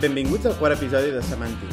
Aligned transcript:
Benvinguts 0.00 0.46
al 0.48 0.54
quart 0.56 0.78
episodi 0.78 1.10
de 1.12 1.20
Semàntic. 1.20 1.72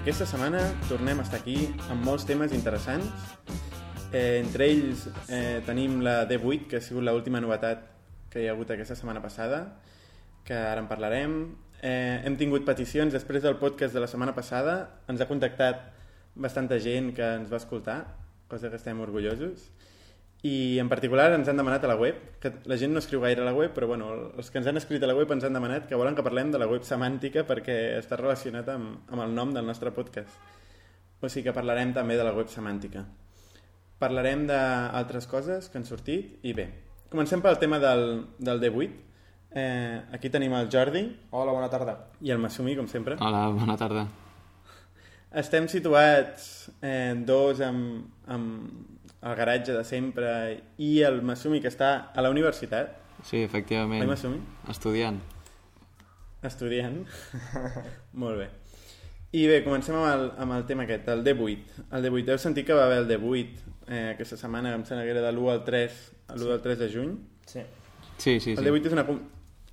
Aquesta 0.00 0.24
setmana 0.24 0.62
tornem 0.88 1.18
a 1.20 1.24
estar 1.26 1.42
aquí 1.42 1.66
amb 1.92 2.00
molts 2.06 2.24
temes 2.24 2.54
interessants. 2.56 3.34
Eh, 4.16 4.38
entre 4.38 4.64
ells 4.72 5.02
eh, 5.28 5.60
tenim 5.66 5.98
la 6.06 6.22
D8, 6.24 6.64
que 6.70 6.80
ha 6.80 6.86
sigut 6.86 7.04
l'última 7.04 7.42
novetat 7.44 7.82
que 8.32 8.40
hi 8.40 8.48
ha 8.48 8.54
hagut 8.54 8.72
aquesta 8.72 8.96
setmana 8.96 9.20
passada, 9.20 9.58
que 10.48 10.56
ara 10.56 10.80
en 10.80 10.88
parlarem. 10.88 11.36
Eh, 11.82 12.22
hem 12.24 12.40
tingut 12.40 12.64
peticions 12.64 13.12
després 13.12 13.44
del 13.44 13.60
podcast 13.60 13.92
de 13.92 14.00
la 14.00 14.08
setmana 14.08 14.32
passada. 14.32 14.78
Ens 15.12 15.20
ha 15.20 15.28
contactat 15.28 15.84
bastanta 16.32 16.80
gent 16.80 17.12
que 17.12 17.28
ens 17.42 17.52
va 17.52 17.60
escoltar, 17.60 17.98
cosa 18.48 18.72
que 18.72 18.80
estem 18.80 19.04
orgullosos. 19.04 19.68
I 20.44 20.78
en 20.78 20.90
particular 20.92 21.30
ens 21.32 21.48
han 21.48 21.56
demanat 21.56 21.86
a 21.86 21.88
la 21.88 21.96
web, 21.96 22.18
que 22.40 22.50
la 22.68 22.76
gent 22.76 22.92
no 22.92 23.00
escriu 23.00 23.22
gaire 23.22 23.40
a 23.40 23.46
la 23.46 23.54
web, 23.56 23.70
però 23.72 23.86
bueno, 23.88 24.10
els 24.36 24.50
que 24.52 24.60
ens 24.60 24.66
han 24.68 24.76
escrit 24.76 25.02
a 25.02 25.08
la 25.08 25.14
web 25.16 25.30
ens 25.32 25.46
han 25.48 25.56
demanat 25.56 25.86
que 25.88 25.96
volen 25.96 26.12
que 26.14 26.24
parlem 26.26 26.50
de 26.52 26.60
la 26.60 26.68
web 26.68 26.84
semàntica 26.84 27.46
perquè 27.48 27.76
està 27.96 28.18
relacionat 28.20 28.68
amb, 28.68 29.06
amb 29.08 29.24
el 29.24 29.32
nom 29.32 29.54
del 29.56 29.64
nostre 29.64 29.94
podcast. 29.96 30.36
O 31.24 31.30
sigui 31.32 31.46
que 31.46 31.56
parlarem 31.56 31.94
també 31.96 32.18
de 32.20 32.26
la 32.28 32.34
web 32.36 32.52
semàntica. 32.52 33.06
Parlarem 33.96 34.44
d'altres 34.50 35.24
coses 35.30 35.70
que 35.72 35.80
han 35.80 35.88
sortit 35.88 36.44
i 36.44 36.52
bé, 36.52 36.68
comencem 37.08 37.40
pel 37.40 37.56
tema 37.62 37.78
del, 37.80 38.26
del 38.36 38.60
D8. 38.60 39.00
Eh, 39.54 40.02
aquí 40.12 40.28
tenim 40.34 40.52
el 40.58 40.68
Jordi 40.68 41.06
Hola, 41.30 41.54
bona 41.56 41.70
tarda. 41.72 41.94
i 42.20 42.34
el 42.34 42.42
Masumi, 42.42 42.76
com 42.76 42.88
sempre. 42.90 43.16
Hola, 43.16 43.46
bona 43.54 43.78
tarda. 43.80 44.04
Estem 45.40 45.70
situats 45.72 46.68
eh, 46.82 47.14
dos 47.24 47.64
amb, 47.64 48.10
amb 48.28 49.03
el 49.24 49.36
garatge 49.38 49.72
de 49.72 49.84
sempre 49.88 50.30
i 50.78 50.98
el 51.06 51.22
Masumi 51.24 51.62
que 51.64 51.70
està 51.72 51.94
a 52.12 52.24
la 52.24 52.32
universitat. 52.32 52.92
Sí, 53.24 53.40
efectivament. 53.40 54.02
Oi, 54.04 54.10
Masumi? 54.10 54.40
Estudiant. 54.68 55.20
Estudiant. 56.44 57.00
Molt 58.24 58.42
bé. 58.42 58.50
I 59.34 59.46
bé, 59.50 59.62
comencem 59.64 59.96
amb 59.98 60.06
el, 60.10 60.26
amb 60.44 60.54
el 60.54 60.66
tema 60.68 60.84
aquest, 60.84 61.08
el 61.10 61.24
D8. 61.26 61.80
El 61.96 62.04
D8, 62.04 62.34
heu 62.34 62.42
sentit 62.42 62.68
que 62.68 62.76
va 62.76 62.84
haver 62.86 63.00
el 63.02 63.08
D8 63.10 63.64
eh, 63.88 64.02
aquesta 64.12 64.36
setmana, 64.38 64.74
em 64.76 64.84
sembla 64.86 65.06
que 65.06 65.14
era 65.16 65.24
de 65.24 65.32
l'1 65.32 65.50
al 65.54 65.64
3, 65.66 65.96
a 66.28 66.36
l'1 66.36 66.52
al 66.54 66.62
3 66.62 66.78
de 66.84 66.90
juny. 66.92 67.16
Sí. 67.50 67.64
Sí, 68.18 68.38
sí, 68.38 68.52
El 68.54 68.62
sí. 68.62 68.68
D8 68.68 68.92
és 68.92 68.94
una, 68.94 69.06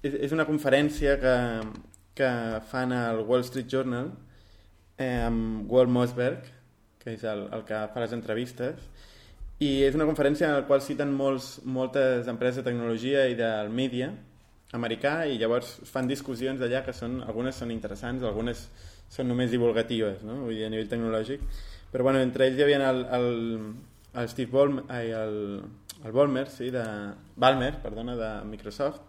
és, 0.02 0.18
és 0.30 0.34
una 0.34 0.48
conferència 0.48 1.20
que, 1.22 1.36
que 2.18 2.32
fan 2.72 2.96
al 2.96 3.22
Wall 3.28 3.46
Street 3.46 3.70
Journal 3.70 4.10
eh, 4.98 5.28
amb 5.28 5.70
Walt 5.70 5.92
Mossberg, 5.94 6.48
que 7.04 7.14
és 7.18 7.28
el, 7.28 7.46
el 7.54 7.66
que 7.68 7.84
fa 7.94 8.02
les 8.02 8.16
entrevistes, 8.18 8.82
i 9.62 9.70
és 9.86 9.94
una 9.94 10.08
conferència 10.10 10.48
en 10.50 10.56
la 10.58 10.66
qual 10.66 10.82
citen 10.82 11.12
molts, 11.14 11.60
moltes 11.64 12.30
empreses 12.32 12.62
de 12.62 12.70
tecnologia 12.72 13.28
i 13.30 13.36
del 13.38 13.70
mídia 13.70 14.10
americà 14.74 15.26
i 15.30 15.38
llavors 15.38 15.76
fan 15.86 16.08
discussions 16.10 16.62
d'allà 16.62 16.82
que 16.86 16.96
són, 16.96 17.20
algunes 17.28 17.60
són 17.62 17.74
interessants, 17.74 18.26
algunes 18.26 18.66
són 19.12 19.28
només 19.30 19.52
divulgatives, 19.52 20.24
no? 20.26 20.40
Vull 20.48 20.58
dir, 20.58 20.66
a 20.66 20.72
nivell 20.72 20.90
tecnològic. 20.90 21.44
Però 21.92 22.08
bueno, 22.08 22.24
entre 22.24 22.48
ells 22.48 22.58
hi 22.58 22.66
havia 22.66 22.80
el, 22.90 23.04
el, 23.18 23.30
el 24.18 24.30
Steve 24.32 24.50
Ballmer, 24.56 24.86
ai, 24.90 25.12
el, 25.12 25.38
el 26.06 26.16
Ballmer, 26.16 26.48
sí, 26.50 26.72
de, 26.74 26.86
Balmer, 27.36 27.74
perdona, 27.84 28.16
de 28.18 28.32
Microsoft, 28.48 29.04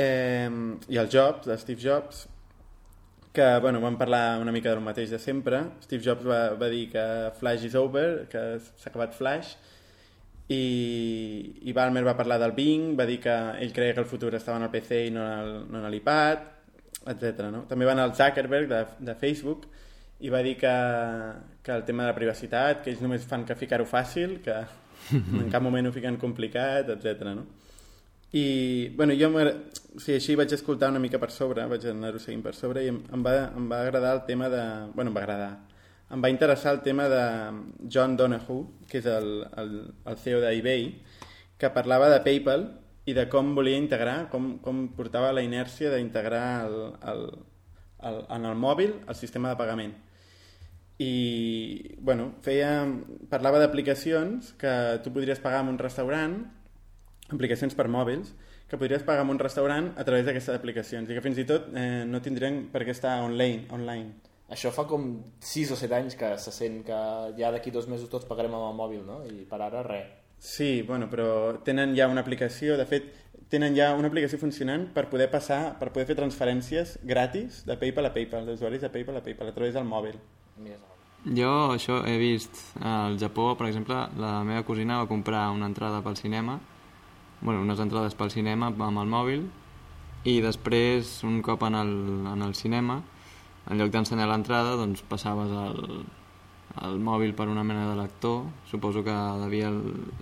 eh, 0.00 0.48
i 0.88 0.98
el 0.98 1.12
Jobs, 1.12 1.46
de 1.46 1.58
Steve 1.60 1.84
Jobs, 1.84 2.24
que 3.32 3.58
bueno, 3.60 3.80
van 3.80 3.96
parlar 3.96 4.38
una 4.40 4.52
mica 4.52 4.70
del 4.70 4.80
mateix 4.84 5.10
de 5.10 5.18
sempre. 5.18 5.62
Steve 5.82 6.02
Jobs 6.04 6.26
va, 6.28 6.50
va 6.60 6.68
dir 6.68 6.90
que 6.92 7.04
Flash 7.38 7.64
is 7.64 7.74
over, 7.74 8.26
que 8.28 8.42
s'ha 8.60 8.90
acabat 8.90 9.14
Flash, 9.16 9.54
i, 10.52 11.60
i 11.64 11.72
Balmer 11.72 12.02
va 12.04 12.16
parlar 12.18 12.38
del 12.42 12.52
Bing, 12.52 12.92
va 12.98 13.06
dir 13.08 13.18
que 13.24 13.32
ell 13.62 13.72
creia 13.72 13.94
que 13.94 14.02
el 14.04 14.08
futur 14.10 14.34
estava 14.36 14.58
en 14.58 14.66
el 14.66 14.72
PC 14.74 15.06
i 15.06 15.10
no 15.14 15.22
en 15.24 15.38
el- 15.38 15.62
no 15.72 15.80
en 15.84 15.90
l'iPad, 15.94 16.42
etc. 17.08 17.46
No? 17.50 17.64
També 17.70 17.86
va 17.88 17.92
anar 17.96 18.04
el 18.10 18.14
Zuckerberg 18.18 18.68
de, 18.68 18.82
de 19.00 19.14
Facebook 19.16 19.64
i 20.22 20.28
va 20.30 20.42
dir 20.44 20.56
que, 20.60 20.74
que 21.64 21.72
el 21.72 21.84
tema 21.84 22.04
de 22.04 22.12
la 22.12 22.14
privacitat, 22.18 22.82
que 22.84 22.92
ells 22.92 23.00
només 23.02 23.24
fan 23.26 23.46
que 23.48 23.56
ficar-ho 23.58 23.86
fàcil, 23.88 24.36
que 24.44 24.54
en 25.40 25.48
cap 25.50 25.62
moment 25.64 25.88
ho 25.88 25.92
fiquen 25.94 26.18
complicat, 26.20 26.92
etc. 26.94 27.24
No? 27.32 27.46
I, 28.32 28.88
bueno, 28.96 29.12
jo 29.12 29.28
sigui, 30.00 30.16
així 30.16 30.36
vaig 30.38 30.52
escoltar 30.56 30.88
una 30.92 31.00
mica 31.02 31.20
per 31.20 31.30
sobre, 31.34 31.66
vaig 31.68 31.84
anar-ho 31.90 32.20
seguint 32.22 32.42
per 32.44 32.54
sobre 32.56 32.86
i 32.86 32.88
em, 32.88 33.02
em, 33.12 33.24
va, 33.24 33.34
em 33.52 33.66
va 33.68 33.82
agradar 33.84 34.14
el 34.16 34.22
tema 34.28 34.48
de... 34.48 34.62
Bueno, 34.94 35.10
em 35.10 35.16
va 35.16 35.24
agradar. 35.24 35.50
Em 36.12 36.22
va 36.24 36.30
interessar 36.32 36.72
el 36.76 36.80
tema 36.84 37.08
de 37.12 37.24
John 37.92 38.16
Donahoe, 38.16 38.86
que 38.88 39.00
és 39.00 39.08
el, 39.08 39.44
el, 39.60 39.74
el 40.08 40.16
CEO 40.20 40.40
d'eBay, 40.44 40.86
que 41.60 41.72
parlava 41.72 42.08
de 42.12 42.22
PayPal 42.24 42.66
i 43.04 43.16
de 43.16 43.26
com 43.28 43.52
volia 43.56 43.80
integrar, 43.80 44.30
com, 44.32 44.56
com 44.64 44.86
portava 44.96 45.32
la 45.36 45.44
inèrcia 45.44 45.92
d'integrar 45.92 46.46
el, 46.68 46.78
el, 47.12 47.22
el, 48.08 48.18
en 48.38 48.48
el 48.48 48.56
mòbil 48.56 48.96
el 49.08 49.18
sistema 49.18 49.52
de 49.52 49.60
pagament 49.60 49.94
i 51.02 51.96
bueno, 51.98 52.32
feia, 52.44 52.84
parlava 53.30 53.60
d'aplicacions 53.62 54.52
que 54.60 54.72
tu 55.02 55.12
podries 55.14 55.40
pagar 55.42 55.62
en 55.64 55.72
un 55.72 55.78
restaurant 55.80 56.36
aplicacions 57.34 57.76
per 57.78 57.88
mòbils 57.90 58.32
que 58.70 58.78
podries 58.80 59.04
pagar 59.04 59.26
en 59.26 59.32
un 59.34 59.40
restaurant 59.40 59.92
a 59.96 60.04
través 60.08 60.26
d'aquestes 60.26 60.54
aplicacions 60.56 61.10
i 61.10 61.16
que 61.16 61.24
fins 61.24 61.40
i 61.42 61.46
tot 61.48 61.70
eh, 61.76 62.04
no 62.08 62.22
tindrien 62.24 62.66
per 62.72 62.84
què 62.86 62.94
estar 62.94 63.18
online, 63.24 63.66
online. 63.74 64.32
Això 64.52 64.72
fa 64.72 64.84
com 64.88 65.06
6 65.40 65.72
o 65.72 65.76
7 65.80 65.96
anys 65.96 66.16
que 66.20 66.30
se 66.38 66.52
sent 66.52 66.82
que 66.84 66.98
ja 67.38 67.52
d'aquí 67.52 67.72
dos 67.72 67.88
mesos 67.88 68.10
tots 68.12 68.28
pagarem 68.28 68.52
amb 68.56 68.68
el 68.68 68.76
mòbil, 68.76 69.04
no? 69.06 69.22
I 69.24 69.46
per 69.48 69.62
ara, 69.64 69.80
res. 69.86 70.10
Sí, 70.42 70.82
bueno, 70.82 71.06
però 71.08 71.58
tenen 71.64 71.94
ja 71.96 72.08
una 72.10 72.20
aplicació, 72.20 72.76
de 72.76 72.84
fet, 72.90 73.12
tenen 73.52 73.76
ja 73.76 73.92
una 73.94 74.10
aplicació 74.10 74.40
funcionant 74.40 74.88
per 74.92 75.06
poder 75.12 75.28
passar, 75.30 75.76
per 75.78 75.92
poder 75.94 76.08
fer 76.08 76.16
transferències 76.18 76.96
gratis 77.06 77.62
de 77.68 77.76
PayPal 77.78 78.08
a 78.08 78.12
PayPal, 78.12 78.48
d'usuaris 78.48 78.82
de 78.82 78.90
PayPal 78.90 79.20
a 79.20 79.24
PayPal, 79.24 79.52
a 79.52 79.56
través 79.56 79.76
del 79.78 79.86
mòbil. 79.86 80.18
Jo 81.22 81.52
això 81.70 82.00
he 82.08 82.16
vist 82.18 82.58
al 82.82 83.20
Japó, 83.20 83.52
per 83.56 83.68
exemple, 83.68 84.00
la 84.18 84.40
meva 84.42 84.64
cosina 84.66 84.98
va 84.98 85.08
comprar 85.10 85.46
una 85.54 85.68
entrada 85.70 86.02
pel 86.02 86.18
cinema, 86.18 86.58
bueno, 87.42 87.60
unes 87.62 87.80
entrades 87.82 88.14
pel 88.14 88.30
cinema 88.30 88.70
amb 88.72 88.98
el 89.02 89.08
mòbil, 89.10 89.46
i 90.24 90.36
després, 90.40 91.22
un 91.26 91.40
cop 91.42 91.62
en 91.66 91.74
el, 91.74 91.92
en 92.32 92.42
el 92.46 92.54
cinema, 92.54 93.00
en 93.70 93.78
lloc 93.78 93.90
d'ensenyar 93.94 94.28
l'entrada, 94.30 94.76
doncs 94.78 95.02
passaves 95.06 95.50
el, 95.50 96.04
el 96.86 96.98
mòbil 97.02 97.34
per 97.34 97.48
una 97.50 97.64
mena 97.66 97.88
de 97.90 97.96
lector, 98.00 98.44
suposo 98.70 99.02
que 99.04 99.14
devia 99.42 99.70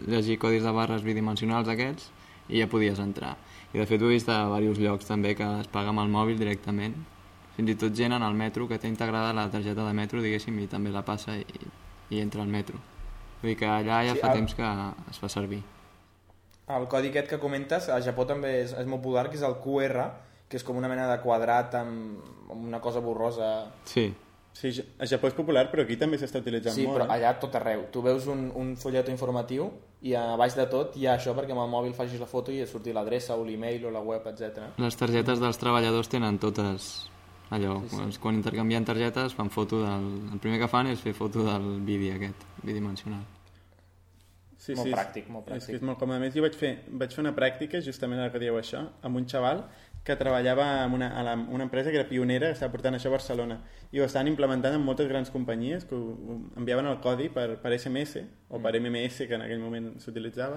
llegir 0.09 0.39
codis 0.41 0.65
de 0.65 0.73
barres 0.73 1.05
bidimensionals 1.05 1.69
aquests, 1.69 2.11
i 2.51 2.59
ja 2.61 2.67
podies 2.67 2.99
entrar. 2.99 3.37
I 3.73 3.79
de 3.79 3.87
fet 3.87 4.03
ho 4.03 4.09
he 4.09 4.17
vist 4.17 4.29
a 4.33 4.41
diversos 4.49 4.81
llocs 4.83 5.07
també 5.07 5.37
que 5.39 5.47
es 5.61 5.69
paga 5.71 5.93
amb 5.93 6.01
el 6.03 6.09
mòbil 6.11 6.39
directament, 6.41 6.97
fins 7.57 7.71
i 7.71 7.77
tot 7.79 7.93
gent 7.95 8.17
en 8.17 8.23
el 8.27 8.35
metro 8.35 8.67
que 8.67 8.79
té 8.81 8.89
integrada 8.89 9.35
la 9.37 9.45
targeta 9.53 9.85
de 9.87 9.93
metro, 9.95 10.23
diguéssim, 10.25 10.57
i 10.59 10.67
també 10.67 10.91
la 10.91 11.05
passa 11.05 11.37
i, 11.37 11.45
i 12.11 12.19
entra 12.25 12.43
al 12.43 12.49
metro. 12.49 12.81
Vull 13.43 13.53
dir 13.53 13.59
que 13.61 13.69
allà 13.69 14.01
ja 14.09 14.17
Sí, 14.17 14.21
fa 14.25 14.33
el- 14.33 14.41
temps 14.41 14.55
que 14.57 14.73
es 15.13 15.19
fa 15.21 15.29
servir. 15.29 15.61
El 16.79 16.89
codi 16.89 17.11
aquest 17.11 17.29
que 17.31 17.39
comentes, 17.43 17.89
a 17.89 18.01
Japó 18.05 18.27
també 18.29 18.61
és, 18.63 18.73
és 18.73 18.87
molt 18.87 19.03
popular, 19.03 19.29
que 19.31 19.39
és 19.39 19.47
el 19.47 19.59
QR, 19.63 20.09
que 20.51 20.59
és 20.59 20.65
com 20.67 20.77
una 20.77 20.91
mena 20.91 21.07
de 21.11 21.21
quadrat 21.23 21.75
amb, 21.79 22.19
amb 22.51 22.67
una 22.67 22.81
cosa 22.81 23.01
borrosa. 23.01 23.71
Sí, 23.85 24.11
Sí, 24.53 24.73
a 24.99 25.07
Japó 25.07 25.29
és 25.31 25.35
popular, 25.37 25.69
però 25.71 25.85
aquí 25.87 25.97
també 25.97 26.19
s'està 26.19 26.41
utilitzant 26.43 26.75
Sí, 26.75 26.83
molt. 26.85 26.99
però 26.99 27.07
eh? 27.07 27.15
allà 27.15 27.37
tot 27.41 27.55
arreu. 27.55 27.85
Tu 27.95 28.03
veus 28.03 28.27
un, 28.27 28.51
un 28.59 28.75
folleto 28.77 29.13
informatiu 29.13 29.71
i 30.03 30.15
a 30.19 30.35
baix 30.37 30.57
de 30.59 30.67
tot 30.67 30.97
hi 30.99 31.07
ha 31.07 31.15
això 31.15 31.35
perquè 31.37 31.55
amb 31.55 31.63
el 31.63 31.71
mòbil 31.71 31.95
facis 31.95 32.21
la 32.21 32.27
foto 32.27 32.53
i 32.53 32.61
et 32.65 32.69
surti 32.69 32.93
l'adreça 32.93 33.37
o 33.37 33.45
l'email 33.47 33.87
o 33.87 33.95
la 33.95 34.03
web, 34.03 34.27
etc. 34.27 34.73
les 34.77 34.97
targetes 34.97 35.41
dels 35.41 35.61
treballadors 35.61 36.11
tenen 36.11 36.39
totes 36.43 37.11
allò, 37.51 37.81
sí, 37.87 37.97
sí. 37.97 38.19
quan 38.23 38.39
intercanvien 38.39 38.85
targetes 38.85 39.35
fan 39.35 39.51
foto 39.51 39.83
del... 39.85 40.09
El 40.35 40.39
primer 40.43 40.61
que 40.61 40.69
fan 40.69 40.91
és 40.91 41.01
fer 41.01 41.15
foto 41.15 41.45
del 41.47 41.81
vídeo 41.87 42.15
aquest, 42.17 42.45
bidimensional. 42.63 43.23
Sí, 44.75 44.81
Molt 44.81 44.89
sí, 44.89 44.95
pràctic, 44.95 45.29
molt 45.29 45.47
És 45.49 45.53
que 45.53 45.59
pràctic. 45.61 45.75
és 45.81 45.83
molt 45.83 45.99
còmode. 46.01 46.17
A 46.17 46.25
més, 46.25 46.35
jo 46.35 46.43
vaig 46.43 46.55
fer, 46.59 46.73
vaig 46.89 47.13
fer 47.15 47.23
una 47.25 47.35
pràctica, 47.37 47.81
justament 47.85 48.21
ara 48.21 48.33
que 48.33 48.39
dieu 48.43 48.57
això, 48.59 48.87
amb 49.03 49.17
un 49.21 49.27
xaval 49.29 49.65
que 50.03 50.15
treballava 50.17 50.65
en 50.87 50.95
una, 50.97 51.11
a 51.13 51.23
la, 51.23 51.35
una 51.37 51.65
empresa 51.67 51.91
que 51.91 51.99
era 52.01 52.09
pionera, 52.09 52.47
que 52.49 52.53
estava 52.57 52.73
portant 52.73 52.95
això 52.97 53.11
a 53.11 53.13
Barcelona. 53.13 53.59
I 53.93 54.01
ho 54.01 54.05
estaven 54.07 54.31
implementant 54.31 54.73
en 54.75 54.81
moltes 54.81 55.07
grans 55.11 55.29
companyies 55.31 55.85
que 55.85 55.95
ho, 55.95 56.15
ho 56.17 56.37
enviaven 56.57 56.87
el 56.89 57.01
codi 57.05 57.29
per, 57.29 57.59
per 57.61 57.75
SMS 57.79 58.23
o 58.49 58.59
per 58.65 58.73
MMS, 58.81 59.27
que 59.29 59.35
en 59.37 59.43
aquell 59.45 59.61
moment 59.61 59.91
s'utilitzava. 60.01 60.57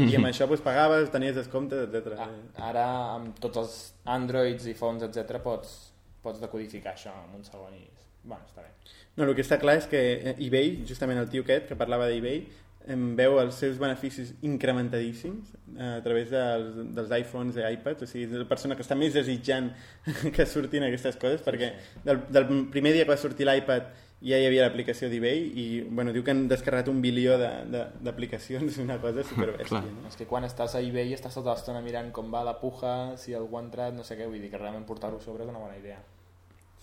I 0.00 0.16
amb 0.16 0.30
això 0.30 0.48
pues, 0.48 0.62
pagaves, 0.64 1.10
tenies 1.12 1.36
descomptes, 1.36 1.90
etc. 1.90 2.16
Ah, 2.16 2.30
ara, 2.70 2.86
amb 3.18 3.36
tots 3.38 3.60
els 3.60 3.76
Androids 4.16 4.64
i 4.66 4.72
phones, 4.78 5.04
etc, 5.10 5.42
pots, 5.44 5.92
pots 6.24 6.40
decodificar 6.40 6.94
això 6.96 7.12
en 7.28 7.36
un 7.36 7.44
segon 7.44 7.76
i... 7.76 7.84
Bueno, 8.22 8.44
està 8.48 8.60
bé. 8.64 8.72
No, 9.16 9.24
el 9.24 9.34
que 9.36 9.44
està 9.44 9.56
clar 9.60 9.76
és 9.80 9.86
que 9.88 10.00
eh, 10.16 10.34
eBay, 10.44 10.82
justament 10.88 11.20
el 11.20 11.28
tio 11.32 11.44
aquest 11.44 11.68
que 11.68 11.76
parlava 11.76 12.08
d'eBay, 12.08 12.42
em 12.88 13.14
veu 13.16 13.36
els 13.38 13.54
seus 13.60 13.76
beneficis 13.78 14.32
incrementadíssims 14.42 15.50
eh, 15.76 15.96
a 15.98 16.02
través 16.02 16.30
dels, 16.32 16.78
dels 16.96 17.10
iPhones 17.20 17.56
i 17.60 17.64
iPads, 17.74 18.02
o 18.02 18.06
sigui, 18.08 18.24
és 18.24 18.38
la 18.40 18.48
persona 18.48 18.74
que 18.76 18.82
està 18.82 18.96
més 18.96 19.12
desitjant 19.14 19.68
que 20.36 20.46
surtin 20.46 20.86
aquestes 20.88 21.16
coses, 21.20 21.42
perquè 21.44 21.74
del, 22.04 22.22
del 22.32 22.46
primer 22.72 22.94
dia 22.96 23.04
que 23.04 23.12
va 23.12 23.18
sortir 23.20 23.46
l'iPad 23.46 23.90
ja 24.20 24.36
hi 24.36 24.44
havia 24.44 24.66
l'aplicació 24.66 25.08
d'eBay 25.08 25.38
i 25.56 25.66
bueno, 25.88 26.12
diu 26.12 26.20
que 26.24 26.30
han 26.34 26.42
descarregat 26.48 26.88
un 26.92 26.98
bilió 27.00 27.38
de- 27.40 27.64
de- 27.72 27.86
d'aplicacions, 28.04 28.76
una 28.82 28.98
cosa 29.00 29.22
superbèstia. 29.24 29.80
No? 29.80 30.08
És 30.10 30.16
que 30.20 30.26
quan 30.28 30.44
estàs 30.44 30.74
a 30.76 30.82
eBay 30.84 31.14
estàs 31.16 31.38
tota 31.38 31.54
l'estona 31.54 31.80
mirant 31.80 32.10
com 32.12 32.28
va 32.32 32.42
la 32.44 32.58
puja, 32.60 33.16
si 33.16 33.32
algú 33.34 33.56
ha 33.56 33.62
entrat, 33.64 33.94
no 33.96 34.04
sé 34.04 34.18
què, 34.18 34.26
vull 34.28 34.40
dir 34.44 34.50
que 34.52 34.60
realment 34.60 34.84
portar-ho 34.84 35.20
sobre 35.24 35.44
és 35.46 35.52
una 35.52 35.62
bona 35.62 35.78
idea. 35.80 36.02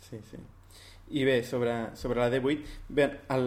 Sí, 0.08 0.18
sí. 0.32 0.38
I 1.14 1.24
bé, 1.30 1.44
sobre, 1.46 1.76
sobre 1.96 2.20
la 2.20 2.32
D8, 2.34 2.58
bé, 2.90 3.06
el, 3.30 3.46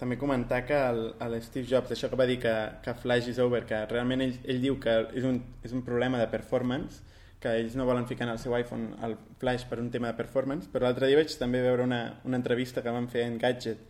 també 0.00 0.18
comentar 0.20 0.62
que 0.68 0.76
el, 0.76 1.02
el 1.24 1.36
Steve 1.42 1.66
Jobs, 1.70 1.92
això 1.94 2.10
que 2.12 2.18
va 2.20 2.26
dir 2.28 2.38
que, 2.42 2.54
que 2.84 2.94
Flash 3.00 3.30
is 3.32 3.38
over, 3.40 3.62
que 3.68 3.78
realment 3.88 4.24
ell, 4.26 4.34
ell 4.44 4.60
diu 4.60 4.78
que 4.80 4.96
és 5.16 5.24
un, 5.24 5.40
és 5.64 5.72
un 5.72 5.84
problema 5.86 6.20
de 6.20 6.28
performance, 6.32 7.00
que 7.40 7.52
ells 7.60 7.76
no 7.76 7.86
volen 7.88 8.06
ficar 8.08 8.26
en 8.26 8.34
el 8.34 8.40
seu 8.40 8.54
iPhone 8.56 8.94
el 9.04 9.16
Flash 9.40 9.66
per 9.70 9.80
un 9.80 9.90
tema 9.92 10.12
de 10.12 10.18
performance, 10.18 10.68
però 10.72 10.88
l'altre 10.88 11.08
dia 11.08 11.18
vaig 11.20 11.32
també 11.40 11.62
veure 11.64 11.84
una, 11.84 12.00
una 12.24 12.40
entrevista 12.40 12.84
que 12.84 12.92
van 12.92 13.08
fer 13.12 13.26
en 13.26 13.38
Gadget 13.40 13.82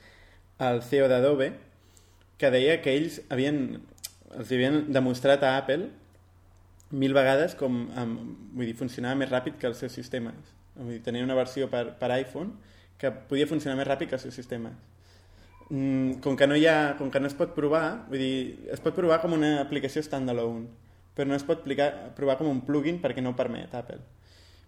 al 0.63 0.83
CEO 0.83 1.11
d'Adobe, 1.11 1.53
que 2.39 2.51
deia 2.53 2.81
que 2.85 2.95
ells 2.95 3.21
havien, 3.33 3.81
els 4.35 4.51
havien 4.51 4.85
demostrat 4.93 5.43
a 5.43 5.57
Apple 5.59 5.89
mil 6.91 7.15
vegades 7.17 7.57
com 7.59 7.87
um, 7.89 8.17
vull 8.55 8.69
dir, 8.69 8.77
funcionava 8.79 9.19
més 9.19 9.31
ràpid 9.33 9.57
que 9.59 9.67
els 9.71 9.81
seus 9.83 9.95
sistemes. 9.97 10.55
Vull 10.77 10.97
dir, 10.97 11.03
tenia 11.07 11.25
una 11.27 11.35
versió 11.39 11.71
per, 11.73 11.89
per 11.99 12.13
iPhone 12.15 12.53
que 13.01 13.11
podia 13.31 13.49
funcionar 13.51 13.77
més 13.79 13.89
ràpid 13.89 14.11
que 14.11 14.19
els 14.19 14.27
seus 14.29 14.37
sistemes. 14.39 14.77
Mm, 15.71 16.21
com, 16.23 16.37
que 16.39 16.47
no 16.47 16.55
hi 16.55 16.67
ha, 16.71 16.95
com 16.99 17.11
que 17.11 17.19
no 17.19 17.27
es 17.27 17.35
pot 17.35 17.51
provar, 17.57 18.05
vull 18.09 18.21
dir, 18.23 18.69
es 18.71 18.79
pot 18.81 18.95
provar 18.95 19.21
com 19.21 19.33
una 19.35 19.61
aplicació 19.61 20.03
standalone, 20.03 20.67
però 21.17 21.27
no 21.27 21.35
es 21.35 21.43
pot 21.43 21.65
aplicar, 21.65 22.13
provar 22.15 22.37
com 22.39 22.47
un 22.47 22.61
plugin 22.63 23.01
perquè 23.03 23.23
no 23.25 23.33
ho 23.33 23.37
permet 23.39 23.75
Apple. 23.75 23.99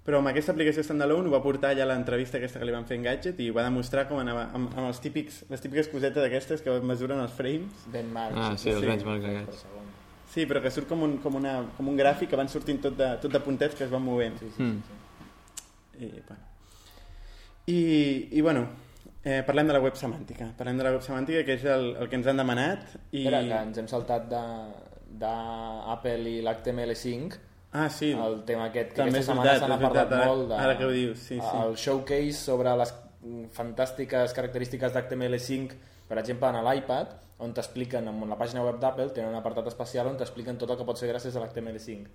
Però 0.09 0.19
amb 0.19 0.31
aquesta 0.33 0.51
aplicació 0.55 0.83
standalone 0.83 1.29
ho 1.29 1.31
va 1.35 1.43
portar 1.45 1.71
allà 1.75 1.85
a 1.85 1.89
l'entrevista 1.91 2.39
aquesta 2.41 2.59
que 2.59 2.65
li 2.67 2.73
van 2.73 2.87
fer 2.89 2.97
en 2.97 3.03
Gadget 3.05 3.39
i 3.45 3.51
ho 3.51 3.55
va 3.55 3.63
demostrar 3.67 4.07
com 4.09 4.19
anava 4.19 4.47
amb, 4.57 4.73
amb 4.75 4.89
els 4.89 4.99
típics, 5.05 5.43
les 5.53 5.61
típiques 5.61 5.87
cosetes 5.93 6.23
d'aquestes 6.25 6.63
que 6.65 6.79
mesuren 6.81 7.21
els 7.21 7.33
frames. 7.37 7.85
Benchmarks. 7.93 8.39
Ah, 8.41 8.57
sí, 8.57 8.71
els 8.73 8.81
Sí. 8.81 8.87
benchmarks 8.89 9.23
per 9.27 9.35
aquests. 9.37 9.63
segon. 9.63 9.85
Sí, 10.33 10.47
però 10.47 10.63
que 10.63 10.71
surt 10.71 10.89
com 10.89 11.03
un, 11.03 11.19
com 11.19 11.35
una, 11.37 11.59
com 11.77 11.87
un 11.89 11.97
gràfic 11.97 12.29
que 12.33 12.37
van 12.41 12.49
sortint 12.49 12.81
tot 12.81 12.97
de, 12.97 13.11
tot 13.21 13.31
de 13.33 13.41
puntets 13.41 13.75
que 13.77 13.85
es 13.85 13.91
van 13.91 14.03
movent. 14.03 14.39
Sí, 14.41 14.49
sí, 14.57 14.63
Mm. 14.63 14.83
sí, 14.83 14.97
sí. 15.99 16.05
I, 16.07 16.11
bueno. 16.27 16.43
I, 17.67 18.29
i 18.33 18.41
bueno, 18.41 18.67
eh, 19.29 19.43
parlem 19.47 19.69
de 19.69 19.75
la 19.77 19.83
web 19.85 19.97
semàntica. 20.01 20.49
Parlem 20.59 20.79
de 20.81 20.87
la 20.89 20.93
web 20.97 21.05
semàntica, 21.05 21.45
que 21.45 21.59
és 21.59 21.65
el, 21.69 21.91
el 22.01 22.09
que 22.09 22.17
ens 22.21 22.27
han 22.33 22.41
demanat. 22.41 22.87
I... 23.13 23.27
Espera, 23.27 23.43
que 23.51 23.59
ens 23.69 23.79
hem 23.83 23.89
saltat 23.91 24.25
d'Apple 25.21 26.17
i 26.31 26.41
l'HTML5 26.45 27.45
Ah, 27.71 27.91
sí. 27.93 28.15
el 28.17 28.39
tema 28.49 28.65
aquest, 28.71 28.95
que 28.95 29.03
També 29.03 29.19
aquesta 29.21 29.35
setmana 29.35 29.51
veritat, 29.51 29.83
parlat 29.83 30.13
ara- 30.17 30.27
molt 30.31 30.47
de, 30.49 30.57
ara 30.57 30.77
que 30.79 30.87
ho 30.87 30.93
dius, 30.95 31.19
sí, 31.21 31.37
sí. 31.37 31.57
el 31.61 31.75
showcase 31.77 32.33
sobre 32.39 32.73
les 32.81 32.95
fantàstiques 33.53 34.33
característiques 34.33 34.95
d'HTML5 34.95 35.75
per 36.09 36.17
exemple 36.23 36.49
en 36.49 36.63
l'iPad 36.65 37.11
on 37.45 37.53
t'expliquen 37.53 38.09
en 38.09 38.23
la 38.31 38.39
pàgina 38.41 38.63
web 38.65 38.79
d'Apple 38.81 39.11
tenen 39.13 39.35
un 39.35 39.37
apartat 39.43 39.69
especial 39.69 40.09
on 40.09 40.17
t'expliquen 40.17 40.57
tot 40.57 40.71
el 40.73 40.79
que 40.81 40.87
pots 40.89 41.05
fer 41.05 41.11
gràcies 41.13 41.37
a 41.37 41.43
l'HTML5 41.45 42.09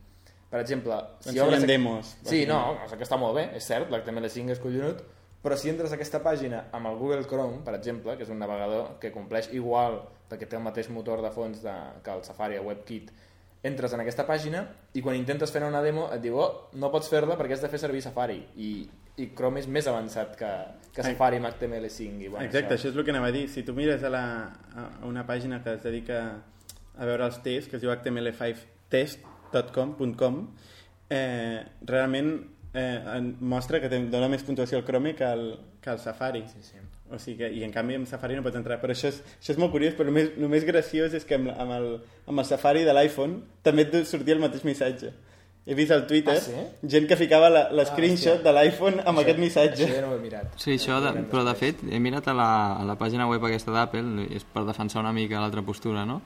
per 0.50 0.60
exemple, 0.64 0.98
si 1.22 1.38
obres... 1.42 1.64
demos, 1.70 2.16
Sí, 2.26 2.44
no, 2.50 2.58
o 2.74 2.88
sigui 2.90 2.98
que 3.04 3.06
està 3.08 3.18
molt 3.22 3.38
bé, 3.38 3.46
és 3.58 3.66
cert, 3.70 3.90
l'HTML5 3.94 4.52
és 4.58 4.60
collonut, 4.62 5.00
però 5.44 5.58
si 5.60 5.70
entres 5.70 5.92
a 5.92 6.00
aquesta 6.00 6.24
pàgina 6.24 6.70
amb 6.72 6.88
el 6.88 6.96
Google 7.02 7.28
Chrome, 7.28 7.60
per 7.66 7.76
exemple, 7.76 8.16
que 8.16 8.24
és 8.24 8.32
un 8.32 8.40
navegador 8.40 8.96
que 9.02 9.12
compleix 9.12 9.52
igual 9.52 10.00
perquè 10.30 10.48
té 10.50 10.56
el 10.58 10.64
mateix 10.64 10.90
motor 10.90 11.22
de 11.22 11.32
fons 11.36 11.62
de, 11.62 11.74
que 12.04 12.12
el 12.16 12.24
Safari 12.24 12.58
o 12.58 12.64
WebKit, 12.70 13.12
entres 13.64 13.94
en 13.96 14.02
aquesta 14.04 14.26
pàgina 14.28 14.66
i 14.96 15.02
quan 15.04 15.16
intentes 15.16 15.52
fer 15.54 15.64
una 15.64 15.82
demo 15.84 16.10
et 16.12 16.22
diu 16.24 16.36
oh, 16.40 16.70
no 16.80 16.92
pots 16.92 17.10
fer-la 17.12 17.38
perquè 17.40 17.54
has 17.58 17.64
de 17.64 17.70
fer 17.72 17.80
servir 17.80 18.02
Safari. 18.04 18.40
I, 18.60 18.90
i 19.20 19.24
Chrome 19.36 19.60
és 19.62 19.68
més 19.72 19.88
avançat 19.88 20.36
que, 20.40 20.52
que 20.96 21.04
Safari 21.06 21.38
amb 21.40 21.48
HTML5 21.52 22.02
i, 22.24 22.28
bueno, 22.28 22.46
Exacte, 22.48 22.74
això. 22.76 22.88
és 22.92 22.96
el 22.96 23.04
que 23.04 23.12
anava 23.16 23.30
a 23.32 23.36
dir. 23.36 23.46
Si 23.52 23.62
tu 23.68 23.74
mires 23.78 24.02
a, 24.04 24.10
la, 24.12 24.26
a 24.76 24.78
una 25.08 25.24
pàgina 25.28 25.56
que 25.64 25.72
es 25.78 25.84
dedica 25.84 26.18
a 26.94 27.06
veure 27.08 27.24
els 27.28 27.38
tests, 27.46 27.68
que 27.70 27.76
es 27.80 27.84
diu 27.84 27.92
html5test.com, 27.94 30.36
eh, 31.14 31.60
realment 31.88 32.30
eh, 32.74 33.02
en- 33.18 33.36
mostra 33.40 33.80
que 33.82 33.90
dona 33.90 34.28
més 34.30 34.44
puntuació 34.44 34.78
al 34.78 34.86
Chrome 34.86 35.14
que 35.16 35.24
al, 35.26 35.60
que 35.82 35.90
al 35.90 36.00
Safari. 36.00 36.44
Sí, 36.48 36.62
sí. 36.62 36.78
O 37.12 37.20
sigui 37.20 37.38
que, 37.38 37.50
I 37.54 37.64
en 37.64 37.72
canvi 37.72 37.96
amb 37.96 38.08
Safari 38.08 38.36
no 38.36 38.42
pots 38.42 38.56
entrar. 38.58 38.80
Però 38.82 38.92
això 38.96 39.08
és, 39.12 39.20
això 39.42 39.52
és 39.54 39.58
molt 39.62 39.72
curiós, 39.72 39.94
però 39.94 40.08
el 40.10 40.14
més, 40.16 40.32
el 40.38 40.50
més 40.50 40.64
graciós 40.66 41.14
és 41.14 41.26
que 41.26 41.36
amb, 41.36 41.52
amb, 41.54 41.72
el, 41.72 42.02
amb 42.28 42.40
el 42.40 42.46
Safari 42.46 42.84
de 42.84 42.94
l'iPhone 42.94 43.42
també 43.62 43.86
et 43.86 44.00
sortia 44.08 44.34
el 44.34 44.42
mateix 44.42 44.64
missatge. 44.66 45.12
He 45.66 45.76
vist 45.76 45.92
al 45.96 46.02
Twitter 46.08 46.34
Ah, 46.36 46.42
sí? 46.42 46.52
gent 46.92 47.06
que 47.08 47.16
ficava 47.16 47.50
la- 47.50 47.70
l'escreenshot 47.72 48.42
hòstia. 48.42 48.44
de 48.44 48.54
l'iPhone 48.58 49.04
amb 49.06 49.20
aquest 49.22 49.38
missatge. 49.40 49.86
Això 49.86 49.96
ja 49.96 50.02
no 50.02 50.10
ho 50.12 50.16
he 50.18 50.20
mirat. 50.20 50.58
Sí, 50.60 50.72
això, 50.76 50.98
de, 51.00 51.22
però 51.32 51.46
de 51.48 51.54
fet, 51.56 51.78
he 51.90 52.00
mirat 52.04 52.28
a 52.28 52.34
la, 52.34 52.50
a 52.82 52.84
la 52.84 52.98
pàgina 53.00 53.30
web 53.30 53.46
aquesta 53.46 53.72
d'Apple, 53.72 54.26
és 54.36 54.44
per 54.44 54.66
defensar 54.68 55.00
una 55.00 55.14
mica 55.14 55.40
l'altra 55.40 55.62
postura, 55.62 56.04
no? 56.06 56.22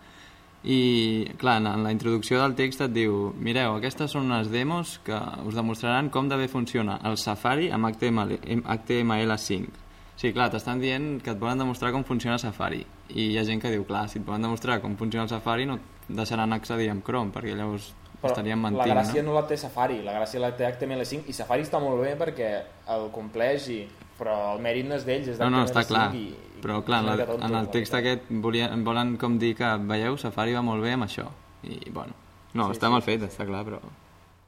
I, 0.64 1.34
clar, 1.38 1.60
en, 1.62 1.84
la 1.84 1.92
introducció 1.94 2.42
del 2.42 2.56
text 2.58 2.82
et 2.84 2.94
diu 2.96 3.32
mireu, 3.38 3.78
aquestes 3.78 4.12
són 4.12 4.26
unes 4.32 4.50
demos 4.52 4.98
que 5.06 5.18
us 5.46 5.56
demostraran 5.56 6.10
com 6.10 6.30
de 6.30 6.40
bé 6.40 6.48
funciona 6.52 6.98
el 7.08 7.20
Safari 7.22 7.70
amb 7.72 7.92
HTML, 7.92 8.40
amb 8.56 8.72
HTML5. 8.78 9.84
Sí, 10.18 10.32
clar, 10.34 10.50
t'estan 10.50 10.82
dient 10.82 11.20
que 11.22 11.30
et 11.36 11.38
volen 11.38 11.62
demostrar 11.62 11.92
com 11.94 12.04
funciona 12.04 12.40
Safari. 12.42 12.82
I 13.14 13.30
hi 13.32 13.38
ha 13.38 13.46
gent 13.46 13.62
que 13.62 13.70
diu, 13.70 13.86
clar, 13.86 14.08
si 14.10 14.18
et 14.18 14.26
volen 14.26 14.48
demostrar 14.48 14.80
com 14.82 14.98
funciona 14.98 15.28
el 15.28 15.32
Safari 15.32 15.70
no 15.70 15.78
et 15.78 16.10
deixaran 16.10 16.56
accedir 16.58 16.90
amb 16.90 17.06
Chrome, 17.06 17.30
perquè 17.36 17.54
llavors 17.54 17.92
Però 18.18 18.32
estarien 18.34 18.58
la 18.58 18.72
mentint, 18.72 18.96
gràcia 18.96 19.22
no? 19.22 19.30
no? 19.30 19.38
la 19.38 19.46
té 19.46 19.60
Safari, 19.62 20.02
la 20.02 20.16
gràcia 20.18 20.42
la 20.42 20.50
té 20.58 20.66
HTML5 20.66 21.30
i 21.30 21.38
Safari 21.38 21.68
està 21.68 21.78
molt 21.84 22.02
bé 22.02 22.16
perquè 22.18 22.52
el 22.96 23.10
compleix 23.14 23.70
i... 23.70 23.82
però 24.18 24.56
el 24.56 24.62
mèrit 24.66 24.88
no 24.90 24.96
és 24.98 25.06
d'ells, 25.08 25.28
és 25.34 25.40
No, 25.40 25.50
no, 25.54 25.64
està 25.66 25.82
d'HTML5 25.84 25.88
clar. 25.94 26.08
i, 26.16 26.28
Però 26.62 26.80
clar, 26.84 27.04
en, 27.04 27.12
la, 27.22 27.28
en 27.46 27.56
el 27.60 27.68
text 27.70 27.94
aquest 27.94 28.32
volien, 28.44 28.84
volen 28.84 29.16
com 29.22 29.38
dir 29.38 29.54
que, 29.56 29.68
veieu, 29.90 30.18
Safari 30.18 30.56
va 30.58 30.64
molt 30.66 30.82
bé 30.82 30.96
amb 30.98 31.06
això. 31.06 31.28
I, 31.64 31.78
bueno, 31.94 32.16
no, 32.54 32.72
Sí, 32.72 32.78
està 32.80 32.88
sí, 32.88 32.94
mal 32.96 33.04
sí, 33.04 33.12
fet, 33.12 33.28
està 33.30 33.46
clar, 33.46 33.64
però... 33.68 33.82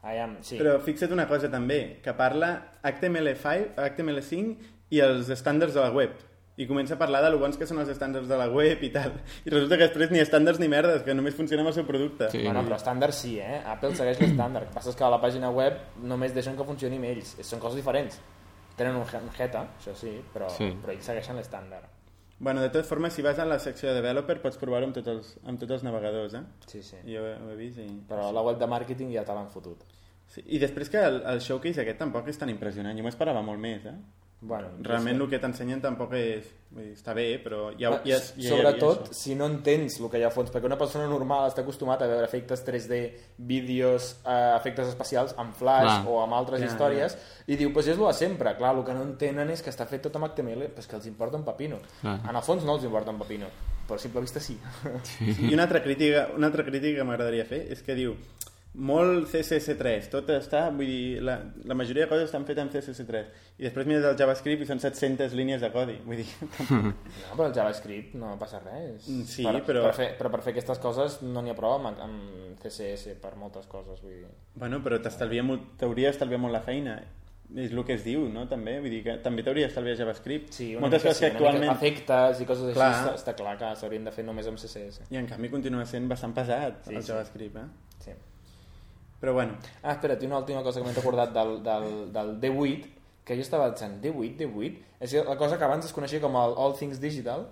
Aviam, 0.01 0.37
sí. 0.41 0.55
Però 0.57 0.77
fixa't 0.81 1.11
una 1.13 1.27
cosa 1.27 1.49
també, 1.51 1.99
que 2.01 2.13
parla 2.17 2.53
HTML5, 2.87 3.75
HTML5 3.77 4.73
i 4.95 5.01
els 5.05 5.29
estàndards 5.29 5.75
de 5.75 5.83
la 5.83 5.91
web. 5.93 6.15
I 6.59 6.65
comença 6.67 6.95
a 6.95 6.99
parlar 6.99 7.21
de 7.23 7.29
lo 7.31 7.37
bons 7.39 7.55
que 7.59 7.67
són 7.67 7.77
els 7.79 7.91
estàndards 7.93 8.27
de 8.27 8.35
la 8.39 8.49
web 8.51 8.81
i 8.83 8.89
tal. 8.91 9.13
I 9.45 9.51
resulta 9.53 9.77
que 9.77 9.85
després 9.87 10.09
ni 10.11 10.19
estàndards 10.19 10.59
ni 10.59 10.67
merdes, 10.71 11.03
que 11.05 11.13
només 11.15 11.35
funciona 11.37 11.63
amb 11.63 11.71
el 11.71 11.75
seu 11.77 11.85
producte. 11.87 12.27
Sí. 12.33 12.41
Bueno, 12.43 12.65
però 12.67 12.75
estàndard 12.79 13.15
sí, 13.15 13.37
eh? 13.39 13.61
Apple 13.63 13.93
segueix 13.95 14.19
l'estàndard. 14.19 14.65
El 14.65 14.71
que 14.73 14.75
passa 14.75 14.91
és 14.91 14.97
que 14.99 15.05
a 15.07 15.11
la 15.13 15.21
pàgina 15.23 15.51
web 15.55 15.77
només 16.03 16.33
deixen 16.35 16.57
que 16.57 16.65
funcioni 16.67 16.99
amb 16.99 17.11
ells. 17.13 17.37
Són 17.47 17.61
coses 17.63 17.79
diferents. 17.79 18.17
Tenen 18.79 18.95
un, 18.95 19.03
Heta, 19.37 19.65
això 19.77 19.93
sí, 19.97 20.13
però, 20.33 20.47
Sí. 20.55 20.71
però 20.81 20.93
ells 20.95 21.05
segueixen 21.11 21.35
l'estàndard. 21.35 21.89
Bueno, 22.39 22.61
de 22.63 22.69
totes 22.71 22.87
formes, 22.87 23.11
si 23.13 23.21
vas 23.21 23.37
a 23.39 23.45
la 23.45 23.57
secció 23.59 23.89
de 23.89 23.95
developer 23.99 24.37
pots 24.41 24.55
provar-ho 24.57 24.87
amb, 24.87 24.95
tots 24.95 25.09
els, 25.11 25.33
amb 25.43 25.59
tots 25.59 25.75
els 25.75 25.83
navegadors, 25.83 26.33
eh? 26.39 26.43
Sí, 26.71 26.79
sí. 26.81 26.95
Jo 27.03 27.19
ho, 27.25 27.33
ho 27.45 27.49
he 27.51 27.57
vist 27.59 27.81
i... 27.83 27.87
Però 28.07 28.29
la 28.31 28.41
web 28.47 28.57
de 28.61 28.69
màrqueting 28.71 29.11
ja 29.11 29.25
te 29.27 29.35
l'han 29.35 29.49
fotut. 29.51 29.83
Sí. 30.29 30.45
I 30.55 30.59
després 30.61 30.89
que 30.93 31.01
el, 31.03 31.19
el 31.27 31.41
showcase 31.43 31.81
aquest 31.83 31.99
tampoc 31.99 32.29
és 32.31 32.37
tan 32.39 32.49
impressionant. 32.53 32.95
Jo 32.95 33.03
m'esperava 33.03 33.41
molt 33.43 33.59
més, 33.59 33.83
eh? 33.91 33.95
Bueno, 34.41 34.69
Realment 34.79 35.17
sí. 35.17 35.23
el 35.23 35.29
que 35.29 35.39
t'ensenyen 35.43 35.81
tampoc 35.83 36.13
és... 36.15 36.47
Vull 36.69 36.85
dir, 36.85 36.91
està 36.93 37.15
bé, 37.17 37.25
però 37.41 37.71
ja, 37.73 37.89
ja, 38.05 38.19
ja, 38.19 38.19
ja 38.37 38.51
Sobretot 38.53 39.07
ja, 39.09 39.15
si 39.17 39.33
no 39.35 39.47
entens 39.49 39.95
el 39.97 40.05
que 40.13 40.19
hi 40.21 40.23
ha 40.23 40.29
a 40.29 40.31
fons, 40.31 40.51
perquè 40.53 40.69
una 40.69 40.77
persona 40.77 41.07
normal 41.09 41.47
està 41.49 41.63
acostumat 41.63 42.03
a 42.05 42.07
veure 42.11 42.27
efectes 42.27 42.61
3D, 42.67 42.99
vídeos, 43.49 44.11
eh, 44.21 44.35
efectes 44.53 44.91
especials 44.91 45.33
amb 45.41 45.57
Flash 45.57 45.89
Clar. 45.89 46.03
o 46.07 46.19
amb 46.21 46.37
altres 46.37 46.61
Ja, 46.61 46.69
històries, 46.69 47.17
i 47.49 47.57
diu, 47.57 47.73
pues 47.73 47.89
és 47.89 47.97
el 47.97 48.05
de 48.05 48.13
sempre. 48.13 48.53
Clar, 48.61 48.75
el 48.77 48.85
que 48.85 48.93
no 48.93 49.01
entenen 49.07 49.49
és 49.49 49.65
que 49.65 49.73
està 49.73 49.89
fet 49.89 50.05
tot 50.05 50.21
amb 50.21 50.29
HTML, 50.29 50.69
pues 50.77 50.87
que 50.87 50.95
els 50.99 51.09
importa 51.09 51.41
un 51.41 51.47
pepino. 51.47 51.81
Clar. 52.03 52.19
En 52.21 52.37
el 52.37 52.45
fons 52.45 52.63
no 52.63 52.77
els 52.77 52.85
importa 52.85 53.11
un 53.11 53.19
pepino, 53.25 53.49
però 53.89 53.97
a 53.97 54.05
simple 54.05 54.21
vista 54.21 54.39
sí. 54.39 54.59
I 55.49 55.51
una 55.55 55.65
altra 55.65 55.81
crítica, 55.81 56.27
una 56.37 56.53
altra 56.53 56.63
crítica 56.69 57.01
que 57.01 57.09
m'agradaria 57.09 57.49
fer 57.49 57.65
és 57.73 57.81
que 57.81 57.97
diu 57.97 58.13
molt 58.73 59.27
CSS3, 59.31 60.09
tot 60.13 60.27
està, 60.29 60.67
vull 60.71 60.85
dir, 60.87 61.21
la, 61.25 61.39
la 61.65 61.75
majoria 61.75 62.05
de 62.05 62.09
coses 62.11 62.27
estan 62.29 62.45
fetes 62.45 62.61
amb 62.61 62.71
CSS3 62.75 63.23
i 63.59 63.65
després 63.65 63.87
mires 63.89 64.05
el 64.05 64.15
JavaScript 64.19 64.61
i 64.61 64.67
són 64.69 64.79
700 64.79 65.33
línies 65.35 65.61
de 65.65 65.71
codi, 65.73 65.95
vull 66.05 66.21
dir, 66.21 66.27
No, 66.69 66.93
però 67.35 67.47
el 67.49 67.55
JavaScript 67.57 68.13
no 68.21 68.35
passa 68.39 68.61
res. 68.63 69.07
Mm, 69.09 69.23
sí, 69.27 69.43
per, 69.43 69.63
però- 69.65 69.87
Per 69.89 69.95
fer, 69.97 70.09
però 70.19 70.31
per 70.31 70.41
fer 70.45 70.53
aquestes 70.53 70.79
coses 70.83 71.21
no 71.25 71.41
n'hi 71.41 71.49
ha 71.51 71.57
prou 71.57 71.79
amb, 71.79 71.97
amb 72.05 72.59
CSS 72.61 73.17
per 73.23 73.33
moltes 73.41 73.65
coses, 73.71 73.99
vull 74.05 74.19
dir. 74.21 74.29
bueno, 74.53 74.83
però 74.85 75.01
t'estalvia 75.01 75.43
molt, 75.43 75.73
t'hauria 75.81 76.11
d'estalviar 76.13 76.39
molt 76.45 76.53
la 76.53 76.61
feina 76.61 76.99
és 77.57 77.71
el 77.73 77.81
que 77.83 77.95
es 77.97 78.03
diu, 78.05 78.27
no? 78.29 78.43
També, 78.47 78.75
vull 78.79 78.91
dir 78.93 79.01
que 79.03 79.17
també 79.25 79.41
t'hauria 79.41 79.65
d'estalviar 79.65 79.95
JavaScript 79.97 80.53
Sí, 80.53 80.75
una 80.75 80.85
moltes 80.85 81.01
mica, 81.01 81.09
coses 81.09 81.19
que 81.19 81.25
sí, 81.25 81.31
una 81.31 81.39
mica 81.39 81.49
actualment 81.49 81.75
efectes 81.75 82.41
i 82.43 82.45
coses 82.45 82.67
així, 82.69 82.77
Clar. 82.77 82.91
està, 82.93 83.13
està 83.17 83.33
clar 83.39 83.55
que 83.57 83.71
s'haurien 83.81 84.05
de 84.05 84.11
fer 84.13 84.23
només 84.27 84.45
amb 84.51 84.61
CSS. 84.61 85.07
i 85.09 85.17
en 85.17 85.25
canvi 85.25 85.49
continua 85.49 85.85
sent 85.89 86.05
bastant 86.07 86.35
pesat 86.37 86.85
Sí, 86.85 86.93
el. 86.93 87.01
JavaScript, 87.09 87.57
eh? 87.57 87.65
Sí. 88.05 88.11
Però 89.19 89.33
bueno, 89.33 89.57
Ah, 89.83 89.93
espera't, 89.93 90.23
una 90.25 90.39
última 90.39 90.63
cosa 90.63 90.79
que 90.79 90.87
m'he 90.87 90.93
recordat 90.95 91.33
del, 91.35 91.61
del, 91.63 92.11
del 92.13 92.33
D8, 92.41 92.89
que 93.25 93.35
jo 93.35 93.41
estava 93.45 93.69
pensant, 93.69 93.99
D8, 94.01 94.37
D8, 94.39 94.77
és 95.05 95.13
la 95.27 95.37
cosa 95.37 95.57
que 95.57 95.65
abans 95.67 95.85
es 95.85 95.93
coneixia 95.93 96.21
com 96.23 96.35
el 96.39 96.55
All 96.57 96.75
Things 96.79 96.99
Digital, 96.99 97.47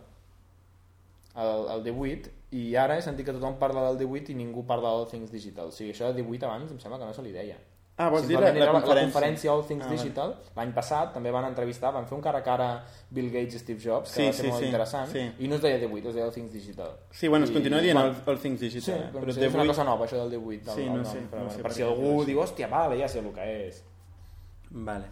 el, 1.36 1.68
el 1.76 1.84
D8, 1.86 2.32
i 2.58 2.76
ara 2.80 2.96
he 2.98 3.02
sentit 3.04 3.28
que 3.28 3.36
tothom 3.36 3.58
parla 3.60 3.84
del 3.90 4.00
D8 4.02 4.32
i 4.34 4.38
ningú 4.40 4.64
parla 4.66 4.90
del 4.90 5.04
All 5.04 5.10
Things 5.12 5.32
Digital. 5.32 5.70
O 5.70 5.76
sigui, 5.76 5.92
això 5.94 6.12
de 6.14 6.24
D8 6.24 6.48
abans 6.48 6.72
em 6.72 6.80
sembla 6.80 7.00
que 7.02 7.10
no 7.10 7.14
se 7.14 7.26
li 7.26 7.36
deia. 7.36 7.58
Ah, 7.98 8.10
vols 8.13 8.27
dir 8.27 8.36
la, 8.39 8.51
la, 8.51 8.60
la, 8.60 8.72
conferència. 8.72 8.94
la 8.96 9.01
conferència 9.08 9.51
All 9.54 9.63
Things 9.68 9.86
Ah. 9.86 9.89
Digital. 9.89 10.36
L'any 10.56 10.72
passat 10.74 11.13
també 11.13 11.32
van 11.34 11.46
entrevistar, 11.50 11.92
van 11.94 12.06
fer 12.08 12.16
un 12.16 12.22
cara 12.22 12.39
a 12.39 12.44
cara 12.46 12.68
Bill 13.10 13.30
Gates 13.34 13.56
i 13.56 13.60
Steve 13.60 13.80
Jobs, 13.84 14.12
que 14.13 14.22
Sí, 14.22 14.25
va 14.27 14.34
ser 14.34 14.46
sí, 14.46 14.51
molt 14.51 14.60
sí, 14.62 14.66
interessant, 14.70 15.12
sí. 15.12 15.24
i 15.39 15.48
no 15.48 15.56
es 15.56 15.62
deia 15.62 15.80
D8, 15.82 16.08
es 16.08 16.13
deia 16.16 16.25
All 16.25 16.34
Things 16.34 16.51
Digital. 16.54 16.92
sí, 17.12 17.27
bueno, 17.27 17.46
es 17.46 17.51
I- 17.51 17.54
continua 17.54 17.80
dient 17.82 17.98
bueno, 18.00 18.16
all, 18.16 18.30
all 18.36 18.39
Things 18.39 18.60
Sí, 18.60 18.70
Digital 18.70 19.00
eh? 19.00 19.10
però, 19.13 19.22
però 19.25 19.34
sí, 19.34 19.44
és 19.44 19.54
una 19.54 19.63
D8 19.63 19.68
cosa 19.68 19.84
nova, 19.84 20.06
això 20.06 20.18
del 20.24 20.32
D8. 20.39 20.63
Del, 20.63 20.75
Sí, 20.75 20.86
no 20.89 20.96
nom, 20.98 21.06
sé, 21.06 21.20
però, 21.32 21.44
no 21.44 21.50
sé 21.50 21.62
per 21.63 21.74
si 21.74 21.82
algú 21.84 22.04
diu 22.18 22.25
diu, 22.25 22.42
hòstia, 22.42 22.68
vale, 22.68 23.00
ja 23.01 23.08
sé 23.08 23.20
el 23.20 23.32
que 23.34 23.48
és. 23.68 23.84
Vale. 24.70 25.06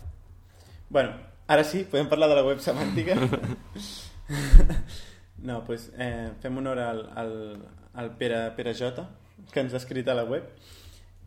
Bueno, 0.89 1.13
ara 1.47 1.63
sí, 1.63 1.83
podem 1.89 2.07
parlar 2.09 2.29
de 2.29 2.35
la 2.35 2.43
web 2.45 2.59
semàntica? 2.59 3.15
no, 5.45 5.61
doncs 5.67 5.89
eh, 5.97 6.31
fem 6.41 6.57
honor 6.57 6.79
al, 6.79 7.01
al, 7.15 7.33
al 7.93 8.11
Pere, 8.17 8.51
Pere 8.55 8.73
Jota, 8.73 9.07
que 9.51 9.59
ens 9.61 9.73
ha 9.73 9.77
escrit 9.81 10.07
a 10.09 10.15
la 10.17 10.23
web, 10.25 10.47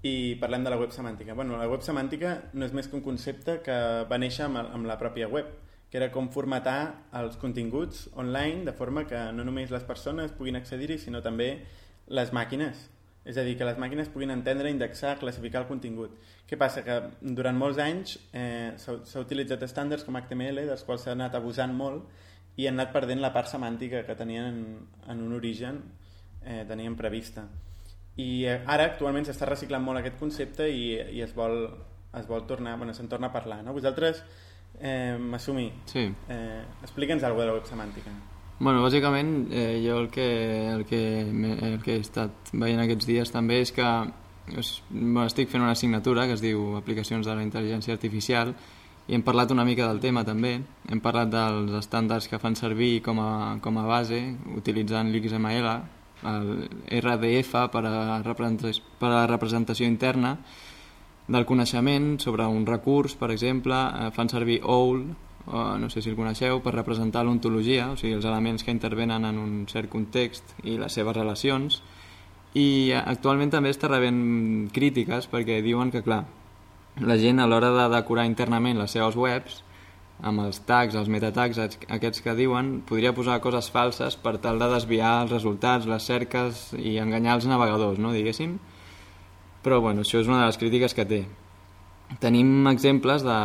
i 0.02 0.36
parlem 0.40 0.64
de 0.64 0.70
la 0.70 0.78
web 0.78 0.92
semàntica. 0.94 1.34
Bueno, 1.34 1.56
la 1.58 1.68
web 1.68 1.82
semàntica 1.82 2.36
no 2.54 2.66
és 2.66 2.74
més 2.76 2.86
que 2.86 2.96
un 2.98 3.02
concepte 3.02 3.58
que 3.64 3.78
va 4.10 4.18
néixer 4.20 4.46
amb, 4.46 4.60
amb 4.62 4.86
la 4.86 4.98
pròpia 5.00 5.28
web, 5.28 5.48
que 5.90 5.98
era 5.98 6.10
com 6.12 6.28
formatar 6.30 7.08
els 7.18 7.38
continguts 7.40 8.06
online 8.14 8.64
de 8.68 8.74
forma 8.76 9.06
que 9.08 9.18
no 9.32 9.44
només 9.44 9.72
les 9.72 9.86
persones 9.88 10.34
puguin 10.36 10.58
accedir-hi, 10.60 10.98
sinó 11.00 11.22
també 11.24 11.50
les 12.06 12.32
màquines. 12.32 12.86
És 13.28 13.36
a 13.36 13.44
dir, 13.44 13.58
que 13.60 13.66
les 13.66 13.76
màquines 13.76 14.08
puguin 14.08 14.30
entendre, 14.32 14.70
indexar, 14.70 15.18
classificar 15.20 15.64
el 15.64 15.68
contingut. 15.68 16.14
Què 16.48 16.56
passa? 16.56 16.84
Que 16.86 17.00
durant 17.20 17.58
molts 17.58 17.80
anys 17.82 18.16
eh, 18.32 18.72
s'ha 18.78 19.20
utilitzat 19.20 19.66
estàndards 19.66 20.06
com 20.06 20.16
HTML, 20.16 20.62
dels 20.70 20.84
quals 20.86 21.04
s'ha 21.04 21.12
anat 21.16 21.36
abusant 21.36 21.74
molt, 21.76 22.06
i 22.56 22.66
han 22.66 22.78
anat 22.78 22.94
perdent 22.94 23.20
la 23.20 23.32
part 23.34 23.50
semàntica 23.50 24.04
que 24.06 24.16
tenien 24.16 24.48
en, 24.48 24.62
en 25.12 25.24
un 25.26 25.34
origen, 25.36 25.82
eh, 26.42 26.62
tenien 26.68 26.96
prevista. 26.96 27.44
I 28.18 28.44
eh, 28.50 28.58
ara, 28.66 28.90
actualment, 28.92 29.28
s'està 29.28 29.46
reciclant 29.46 29.84
molt 29.84 30.02
aquest 30.02 30.18
concepte 30.18 30.66
i, 30.68 30.98
i 31.14 31.22
es 31.22 31.34
vol, 31.36 31.64
es 32.18 32.26
vol 32.26 32.46
tornar, 32.50 32.76
bueno, 32.76 32.94
se'n 32.94 33.08
torna 33.08 33.30
a 33.30 33.34
parlar. 33.34 33.62
No? 33.62 33.76
Vosaltres 33.76 34.24
Eh, 34.80 35.16
Masumi, 35.18 35.72
sí. 35.86 36.10
eh, 36.28 36.62
explica'ns 36.82 37.24
alguna 37.24 37.44
de 37.44 37.50
la 37.50 37.54
web 37.56 37.66
semàntica. 37.66 38.12
Bueno, 38.60 38.82
bàsicament, 38.82 39.48
eh, 39.50 39.82
jo 39.84 39.98
el 39.98 40.08
que, 40.10 40.70
el, 40.70 40.84
que, 40.86 41.20
el 41.22 41.78
que 41.82 41.96
he 41.96 42.00
estat 42.02 42.52
veient 42.52 42.82
aquests 42.82 43.06
dies 43.06 43.30
també 43.34 43.60
és 43.62 43.72
que 43.74 43.86
es, 44.54 44.82
bueno, 44.90 45.26
estic 45.26 45.50
fent 45.50 45.62
una 45.62 45.74
assignatura 45.74 46.26
que 46.26 46.34
es 46.38 46.42
diu 46.42 46.76
Aplicacions 46.78 47.26
de 47.26 47.34
la 47.34 47.44
Intel·ligència 47.46 47.94
Artificial 47.94 48.54
i 49.08 49.16
hem 49.16 49.22
parlat 49.26 49.50
una 49.54 49.64
mica 49.64 49.86
del 49.88 50.00
tema 50.00 50.24
també. 50.26 50.58
Hem 50.90 51.02
parlat 51.02 51.30
dels 51.32 51.74
estàndards 51.78 52.28
que 52.28 52.38
fan 52.38 52.58
servir 52.58 53.00
com 53.02 53.20
a, 53.22 53.30
com 53.62 53.78
a 53.78 53.86
base, 53.86 54.20
utilitzant 54.56 55.10
l'XML, 55.10 55.70
el 56.26 56.68
RDF 57.00 57.68
per 57.72 57.84
a, 57.86 57.92
per 58.24 59.08
a 59.08 59.14
la 59.14 59.26
representació 59.30 59.86
interna, 59.86 60.36
del 61.28 61.44
coneixement 61.44 62.16
sobre 62.18 62.46
un 62.48 62.64
recurs, 62.66 63.14
per 63.14 63.30
exemple, 63.30 63.76
eh, 63.76 64.10
fan 64.16 64.30
servir 64.32 64.62
OWL, 64.64 65.02
o 65.48 65.78
no 65.78 65.88
sé 65.88 66.02
si 66.02 66.10
el 66.10 66.16
coneixeu, 66.16 66.62
per 66.64 66.74
representar 66.74 67.22
l'ontologia, 67.24 67.90
o 67.92 67.96
sigui, 68.00 68.16
els 68.16 68.24
elements 68.24 68.64
que 68.64 68.72
intervenen 68.72 69.24
en 69.28 69.38
un 69.38 69.54
cert 69.68 69.92
context 69.92 70.56
i 70.64 70.78
les 70.80 70.92
seves 70.92 71.16
relacions, 71.16 71.82
i 72.56 72.92
actualment 72.96 73.52
també 73.52 73.70
està 73.70 73.90
rebent 73.92 74.70
crítiques 74.72 75.28
perquè 75.28 75.60
diuen 75.62 75.92
que, 75.92 76.02
clar, 76.02 76.24
la 76.98 77.16
gent 77.20 77.40
a 77.40 77.46
l'hora 77.46 77.70
de 77.76 77.88
decorar 77.92 78.26
internament 78.26 78.80
les 78.80 78.96
seves 78.96 79.16
webs, 79.16 79.62
amb 80.20 80.42
els 80.42 80.58
tags, 80.66 80.96
els 80.98 81.08
metatags 81.10 81.58
aquests 81.60 82.22
que 82.24 82.34
diuen, 82.34 82.78
podria 82.88 83.14
posar 83.14 83.38
coses 83.44 83.68
falses 83.70 84.16
per 84.18 84.36
tal 84.42 84.58
de 84.58 84.68
desviar 84.72 85.12
els 85.22 85.34
resultats, 85.36 85.86
les 85.86 86.06
cerques 86.10 86.72
i 86.78 86.96
enganyar 86.98 87.38
els 87.38 87.46
navegadors, 87.46 88.00
no, 88.02 88.12
diguéssim, 88.14 88.56
però 89.62 89.80
bueno, 89.84 90.02
això 90.02 90.18
és 90.22 90.30
una 90.30 90.42
de 90.42 90.48
les 90.48 90.58
crítiques 90.58 90.94
que 90.94 91.06
té. 91.06 91.22
Tenim 92.22 92.66
exemples 92.70 93.22
de 93.22 93.38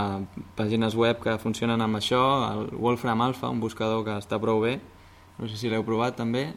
pàgines 0.58 0.96
web 0.96 1.20
que 1.22 1.38
funcionen 1.38 1.82
amb 1.84 2.00
això, 2.00 2.24
el 2.50 2.70
Wolfram 2.80 3.22
Alpha, 3.22 3.52
un 3.52 3.60
buscador 3.60 4.06
que 4.08 4.18
està 4.18 4.40
prou 4.42 4.64
bé, 4.64 4.78
no 5.38 5.50
sé 5.50 5.60
si 5.60 5.70
l'heu 5.70 5.84
provat 5.86 6.16
també, 6.18 6.54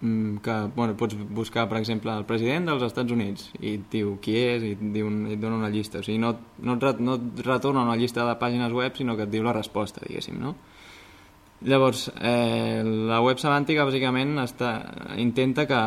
que 0.00 0.54
bueno, 0.76 0.94
pots 0.96 1.16
buscar, 1.16 1.68
per 1.70 1.78
exemple, 1.78 2.12
el 2.12 2.26
president 2.28 2.68
dels 2.68 2.84
Estats 2.84 3.12
Units 3.12 3.48
i 3.62 3.76
et 3.78 3.86
diu 3.90 4.16
qui 4.20 4.36
és 4.36 4.62
i 4.62 4.74
et, 4.76 4.82
diu, 4.92 5.08
et 5.32 5.40
dona 5.40 5.56
una 5.56 5.70
llista. 5.72 6.02
O 6.02 6.06
sigui, 6.06 6.18
no, 6.20 6.34
no, 6.60 6.76
et, 6.76 7.00
no 7.00 7.16
et 7.16 7.44
retorna 7.46 7.86
una 7.86 7.96
llista 7.96 8.26
de 8.28 8.36
pàgines 8.40 8.74
web, 8.76 8.92
sinó 8.96 9.16
que 9.16 9.24
et 9.24 9.32
diu 9.32 9.46
la 9.46 9.56
resposta, 9.56 10.04
diguéssim, 10.04 10.36
no? 10.42 10.54
Llavors, 11.64 12.10
eh, 12.20 12.82
la 12.84 13.22
web 13.24 13.40
semàntica 13.40 13.86
bàsicament 13.88 14.36
està, 14.42 14.74
intenta 15.16 15.64
que 15.66 15.80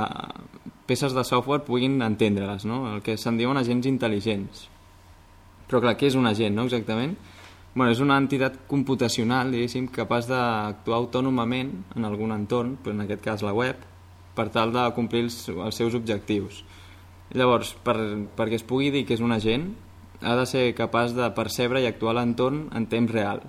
peces 0.89 1.13
de 1.13 1.23
software 1.23 1.61
puguin 1.67 2.01
entendre-les, 2.01 2.65
no? 2.65 2.87
el 2.95 3.03
que 3.05 3.13
se'n 3.21 3.37
diuen 3.37 3.59
agents 3.61 3.85
intel·ligents. 3.85 4.65
Però 5.69 5.83
clar, 5.83 5.93
què 5.93 6.09
és 6.09 6.17
un 6.17 6.25
agent, 6.25 6.55
no, 6.57 6.65
exactament? 6.65 7.13
Bueno, 7.75 7.91
és 7.93 8.01
una 8.01 8.17
entitat 8.17 8.63
computacional, 8.67 9.53
diguéssim, 9.53 9.85
capaç 9.93 10.25
d'actuar 10.31 10.97
autònomament 10.97 11.69
en 11.93 12.09
algun 12.09 12.33
entorn, 12.33 12.73
però 12.81 12.97
en 12.97 13.05
aquest 13.05 13.21
cas 13.21 13.45
la 13.45 13.53
web, 13.53 13.85
per 14.39 14.47
tal 14.55 14.71
de 14.71 14.87
complir 14.95 15.27
els, 15.27 15.37
els 15.51 15.83
seus 15.83 15.99
objectius. 15.99 16.63
Llavors, 17.35 17.75
per, 17.85 17.99
perquè 18.39 18.57
es 18.57 18.65
pugui 18.65 18.89
dir 18.95 19.03
que 19.05 19.19
és 19.19 19.23
un 19.23 19.35
agent, 19.35 19.69
ha 20.23 20.35
de 20.39 20.47
ser 20.49 20.65
capaç 20.75 21.13
de 21.15 21.27
percebre 21.35 21.83
i 21.83 21.87
actuar 21.87 22.15
l'entorn 22.17 22.67
en 22.75 22.87
temps 22.91 23.11
real. 23.11 23.43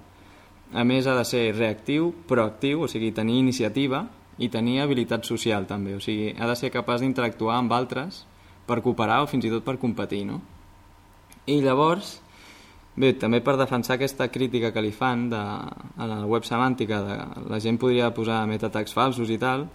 A 0.70 0.85
més, 0.87 1.06
ha 1.06 1.16
de 1.16 1.26
ser 1.26 1.49
reactiu, 1.56 2.12
proactiu, 2.30 2.85
o 2.85 2.90
sigui, 2.90 3.14
tenir 3.14 3.40
iniciativa, 3.40 4.04
i 4.40 4.49
tenir 4.49 4.80
habilitat 4.80 5.26
social 5.28 5.66
també, 5.68 5.94
o 5.99 6.00
sigui, 6.00 6.32
ha 6.32 6.49
de 6.49 6.56
ser 6.56 6.73
capaç 6.73 7.04
d'interactuar 7.04 7.59
amb 7.61 7.73
altres 7.76 8.25
per 8.66 8.80
cooperar 8.80 9.20
o 9.25 9.28
fins 9.28 9.44
i 9.44 9.52
tot 9.52 9.66
per 9.66 9.76
competir, 9.82 10.23
no? 10.28 10.40
I 11.50 11.59
llavors, 11.61 12.14
bé, 12.97 13.12
també 13.20 13.42
per 13.44 13.59
defensar 13.61 13.99
aquesta 13.99 14.30
crítica 14.32 14.73
que 14.73 14.85
li 14.85 14.92
fan 14.97 15.28
de, 15.32 15.40
a 15.40 16.09
la 16.09 16.23
web 16.30 16.47
semàntica, 16.49 17.02
de, 17.04 17.18
la 17.52 17.61
gent 17.61 17.80
podria 17.80 18.12
posar 18.16 18.47
metatags 18.49 18.97
falsos 18.97 19.28
i 19.28 19.38
tal, 19.40 19.66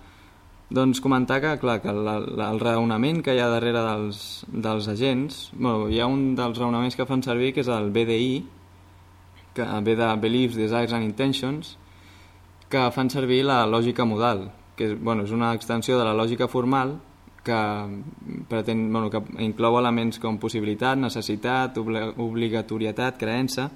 doncs 0.69 1.01
comentar 1.01 1.41
que, 1.41 1.53
clar, 1.62 1.81
que 1.81 1.93
la, 1.93 2.17
la, 2.19 2.50
el 2.51 2.60
raonament 2.60 3.22
que 3.24 3.36
hi 3.36 3.41
ha 3.41 3.50
darrere 3.51 3.84
dels, 3.86 4.19
dels 4.50 4.89
agents, 4.89 5.50
bueno, 5.53 5.89
hi 5.89 6.01
ha 6.01 6.10
un 6.10 6.34
dels 6.38 6.57
raonaments 6.57 6.98
que 6.98 7.05
fan 7.05 7.24
servir 7.24 7.53
que 7.53 7.62
és 7.62 7.69
el 7.69 7.91
BDI, 7.93 8.43
que 9.55 9.65
ve 9.86 9.95
de 9.95 10.12
Beliefs, 10.19 10.57
Desires 10.57 10.93
and 10.93 11.05
Intentions, 11.05 11.77
que 12.69 12.81
fan 12.91 13.10
servir 13.13 13.43
la 13.45 13.63
lògica 13.69 14.05
modal, 14.10 14.50
que 14.75 14.89
és, 14.89 14.95
bueno, 14.98 15.24
és 15.24 15.31
una 15.31 15.53
extensió 15.53 16.00
de 16.00 16.07
la 16.07 16.15
lògica 16.17 16.50
formal 16.51 16.98
que, 17.45 17.60
pretén, 18.50 18.88
bueno, 18.91 19.12
que 19.13 19.22
inclou 19.45 19.77
elements 19.79 20.17
com 20.19 20.41
possibilitat, 20.41 20.98
necessitat, 20.98 21.77
obligatorietat, 21.77 23.19
creença, 23.22 23.69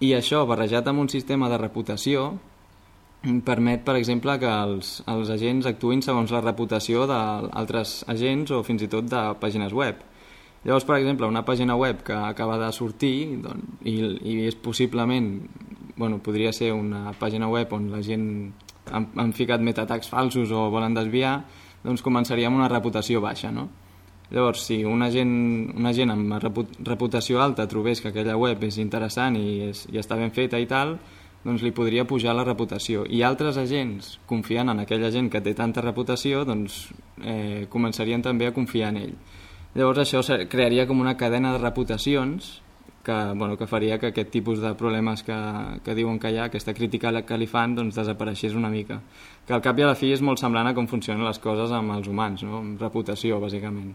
i 0.00 0.14
això, 0.16 0.44
barrejat 0.48 0.88
amb 0.88 1.04
un 1.04 1.12
sistema 1.12 1.50
de 1.52 1.58
reputació, 1.60 2.32
permet, 3.44 3.82
per 3.84 3.96
exemple, 3.98 4.36
que 4.38 4.50
els, 4.50 4.98
els 5.10 5.30
agents 5.34 5.66
actuïn 5.66 6.02
segons 6.04 6.30
la 6.34 6.42
reputació 6.44 7.06
d'altres 7.10 8.02
agents 8.08 8.52
o 8.54 8.62
fins 8.66 8.84
i 8.86 8.90
tot 8.92 9.08
de 9.10 9.24
pàgines 9.42 9.74
web. 9.74 10.04
Llavors, 10.64 10.86
per 10.86 10.98
exemple, 10.98 11.26
una 11.26 11.44
pàgina 11.46 11.76
web 11.78 12.02
que 12.06 12.14
acaba 12.14 12.58
de 12.58 12.70
sortir 12.74 13.40
doncs, 13.42 13.82
i, 13.86 13.98
i 14.22 14.38
és 14.48 14.56
possiblement 14.58 15.28
bueno, 15.98 16.20
podria 16.22 16.52
ser 16.52 16.72
una 16.72 17.12
pàgina 17.18 17.48
web 17.50 17.72
on 17.74 17.90
la 17.90 18.00
gent 18.06 18.26
han, 18.92 19.08
han 19.18 19.34
ficat 19.34 19.60
metatags 19.60 20.08
falsos 20.08 20.52
o 20.54 20.68
volen 20.70 20.94
desviar, 20.94 21.40
doncs 21.82 22.02
començaria 22.06 22.48
amb 22.48 22.58
una 22.60 22.70
reputació 22.70 23.20
baixa, 23.20 23.50
no? 23.52 23.68
Llavors, 24.30 24.66
si 24.68 24.82
una 24.84 25.08
gent, 25.10 25.30
una 25.76 25.94
gent 25.96 26.12
amb 26.12 26.34
reputació 26.84 27.40
alta 27.40 27.66
trobés 27.68 28.02
que 28.04 28.10
aquella 28.12 28.36
web 28.36 28.62
és 28.66 28.76
interessant 28.78 29.38
i, 29.40 29.70
és, 29.70 29.86
i 29.88 29.98
està 30.00 30.18
ben 30.20 30.34
feta 30.36 30.60
i 30.60 30.68
tal, 30.68 30.98
doncs 31.48 31.64
li 31.64 31.72
podria 31.72 32.04
pujar 32.08 32.36
la 32.36 32.44
reputació. 32.44 33.06
I 33.08 33.24
altres 33.24 33.58
agents, 33.58 34.18
confiant 34.28 34.70
en 34.74 34.84
aquella 34.84 35.10
gent 35.14 35.32
que 35.32 35.40
té 35.42 35.56
tanta 35.56 35.82
reputació, 35.84 36.44
doncs 36.44 36.84
eh, 37.24 37.66
començarien 37.72 38.22
també 38.22 38.46
a 38.46 38.54
confiar 38.54 38.92
en 38.92 39.02
ell. 39.02 39.18
Llavors 39.74 40.04
això 40.04 40.22
crearia 40.50 40.86
com 40.88 41.00
una 41.00 41.16
cadena 41.16 41.52
de 41.54 41.62
reputacions 41.62 42.58
que, 43.08 43.32
bueno, 43.34 43.56
que 43.56 43.66
faria 43.66 43.98
que 43.98 44.10
aquest 44.12 44.30
tipus 44.30 44.60
de 44.60 44.74
problemes 44.74 45.22
que, 45.24 45.36
que 45.84 45.94
diuen 45.96 46.18
que 46.20 46.28
hi 46.28 46.36
ha, 46.36 46.48
aquesta 46.50 46.74
crítica 46.76 47.12
que 47.24 47.38
li 47.40 47.46
fan, 47.48 47.72
doncs 47.78 47.96
desapareixés 47.96 48.56
una 48.58 48.68
mica. 48.68 48.98
Que 49.46 49.54
al 49.56 49.62
cap 49.64 49.78
i 49.80 49.86
a 49.86 49.88
la 49.88 49.96
fi 49.96 50.12
és 50.12 50.20
molt 50.20 50.42
semblant 50.42 50.68
a 50.68 50.74
com 50.76 50.88
funcionen 50.90 51.24
les 51.24 51.40
coses 51.40 51.72
amb 51.72 51.94
els 51.96 52.10
humans, 52.12 52.44
no? 52.44 52.60
amb 52.60 52.82
reputació, 52.84 53.40
bàsicament. 53.40 53.94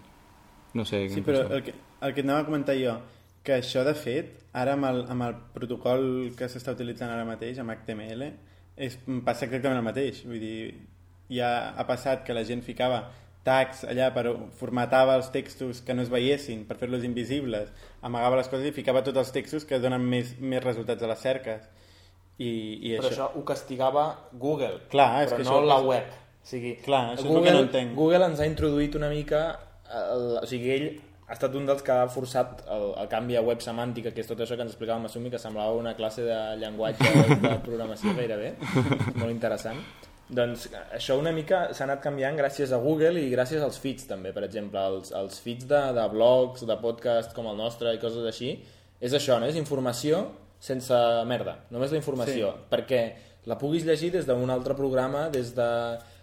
No 0.73 0.85
sé... 0.89 1.03
Sí, 1.13 1.21
però 1.21 1.43
el 1.53 1.61
que, 1.67 1.75
el 2.01 2.15
que 2.15 2.25
anava 2.25 2.41
a 2.41 2.47
comentar 2.47 2.73
jo, 2.79 2.97
que 3.43 3.57
això, 3.59 3.83
de 3.83 3.93
fet, 3.97 4.39
ara 4.55 4.77
amb 4.77 4.87
el, 4.87 5.03
amb 5.11 5.27
el 5.27 5.35
protocol 5.55 6.05
que 6.37 6.47
s'està 6.49 6.75
utilitzant 6.75 7.11
ara 7.11 7.25
mateix, 7.27 7.59
amb 7.59 7.73
HTML, 7.75 8.29
és, 8.75 8.95
passa 9.25 9.47
exactament 9.47 9.81
el 9.81 9.85
mateix. 9.85 10.23
Vull 10.27 10.39
dir, 10.41 10.55
ja 11.33 11.51
ha 11.75 11.85
passat 11.89 12.23
que 12.27 12.35
la 12.35 12.45
gent 12.47 12.63
ficava 12.63 13.03
tags 13.43 13.83
allà 13.91 14.07
per 14.15 14.23
formatava 14.55 15.17
els 15.19 15.27
textos 15.33 15.81
que 15.83 15.95
no 15.95 16.03
es 16.05 16.11
veiessin 16.11 16.63
per 16.67 16.77
fer-los 16.79 17.03
invisibles, 17.03 17.71
amagava 18.01 18.39
les 18.39 18.47
coses 18.51 18.69
i 18.69 18.75
ficava 18.75 19.03
tots 19.03 19.19
els 19.19 19.33
textos 19.35 19.67
que 19.67 19.81
donen 19.83 20.03
més, 20.07 20.37
més 20.39 20.63
resultats 20.63 21.03
a 21.03 21.11
les 21.11 21.23
cerques. 21.27 21.65
I, 22.39 22.49
i 22.49 22.93
però 22.95 23.09
això... 23.09 23.13
això 23.13 23.27
ho 23.37 23.43
castigava 23.45 24.05
Google, 24.31 24.85
Clar, 24.89 25.11
és 25.25 25.33
però 25.33 25.41
que 25.41 25.47
no 25.49 25.57
això... 25.57 25.65
la 25.67 25.79
web. 25.85 26.19
O 26.43 26.47
sigui, 26.47 26.77
Clar, 26.83 27.03
això 27.17 27.27
Google, 27.27 27.43
és 27.43 27.43
el 27.43 27.49
que 27.49 27.57
no 27.57 27.65
entenc. 27.67 27.95
Google 27.99 28.29
ens 28.31 28.41
ha 28.41 28.47
introduït 28.49 28.95
una 28.99 29.11
mica... 29.11 29.43
El, 29.93 30.29
o 30.39 30.47
sigui, 30.49 30.71
ell 30.73 30.87
ha 31.27 31.33
estat 31.33 31.53
un 31.55 31.65
dels 31.65 31.81
que 31.85 31.91
ha 31.95 32.07
forçat 32.11 32.63
el, 32.67 32.89
el 33.03 33.07
canvi 33.11 33.37
a 33.39 33.41
web 33.45 33.61
semàntica, 33.63 34.11
que 34.13 34.21
és 34.23 34.27
tot 34.29 34.39
això 34.43 34.57
que 34.57 34.65
ens 34.65 34.73
explicava 34.73 34.99
Masumi, 35.03 35.29
que 35.31 35.39
semblava 35.41 35.73
una 35.79 35.95
classe 35.95 36.25
de 36.27 36.39
llenguatge 36.59 37.11
de 37.43 37.53
programació 37.65 38.13
gairebé, 38.17 38.53
molt 39.21 39.31
interessant. 39.31 39.79
Doncs 40.33 40.69
això 40.95 41.17
una 41.19 41.31
mica 41.35 41.65
s'ha 41.75 41.83
anat 41.85 41.99
canviant 42.01 42.37
gràcies 42.39 42.71
a 42.73 42.79
Google 42.81 43.19
i 43.21 43.27
gràcies 43.31 43.61
als 43.61 43.77
feeds 43.77 44.07
també, 44.09 44.31
per 44.33 44.43
exemple, 44.47 44.79
els, 44.79 45.11
els 45.15 45.39
feeds 45.43 45.67
de, 45.69 45.81
de 45.93 46.05
blogs, 46.13 46.63
de 46.65 46.77
podcast 46.81 47.35
com 47.35 47.47
el 47.51 47.59
nostre 47.59 47.91
i 47.93 47.99
coses 48.01 48.25
així, 48.25 48.55
és 49.03 49.13
això, 49.13 49.37
no? 49.39 49.49
és 49.51 49.59
informació 49.59 50.23
sense 50.63 50.95
merda, 51.27 51.57
només 51.75 51.91
la 51.91 51.99
informació, 51.99 52.53
Sí. 52.55 52.65
perquè 52.71 53.01
la 53.51 53.57
puguis 53.59 53.83
llegir 53.83 54.13
des 54.13 54.25
d'un 54.25 54.49
altre 54.49 54.73
programa, 54.79 55.27
des 55.29 55.51
de 55.53 55.67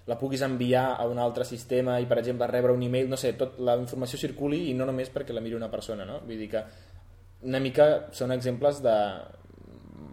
la 0.07 0.17
puguis 0.19 0.41
enviar 0.43 0.95
a 0.99 1.05
un 1.07 1.19
altre 1.19 1.45
sistema 1.45 1.99
i, 2.01 2.07
per 2.07 2.19
exemple, 2.19 2.47
rebre 2.49 2.73
un 2.73 2.83
email, 2.83 3.09
no 3.09 3.17
sé, 3.21 3.35
tot 3.39 3.59
la 3.61 3.77
informació 3.77 4.19
circuli 4.19 4.71
i 4.71 4.75
no 4.75 4.87
només 4.89 5.11
perquè 5.13 5.33
la 5.37 5.41
miri 5.45 5.55
una 5.55 5.71
persona, 5.71 6.05
no? 6.09 6.21
Vull 6.27 6.39
dir 6.41 6.49
que 6.51 6.63
una 7.43 7.61
mica 7.61 8.09
són 8.13 8.33
exemples 8.33 8.81
de 8.85 8.95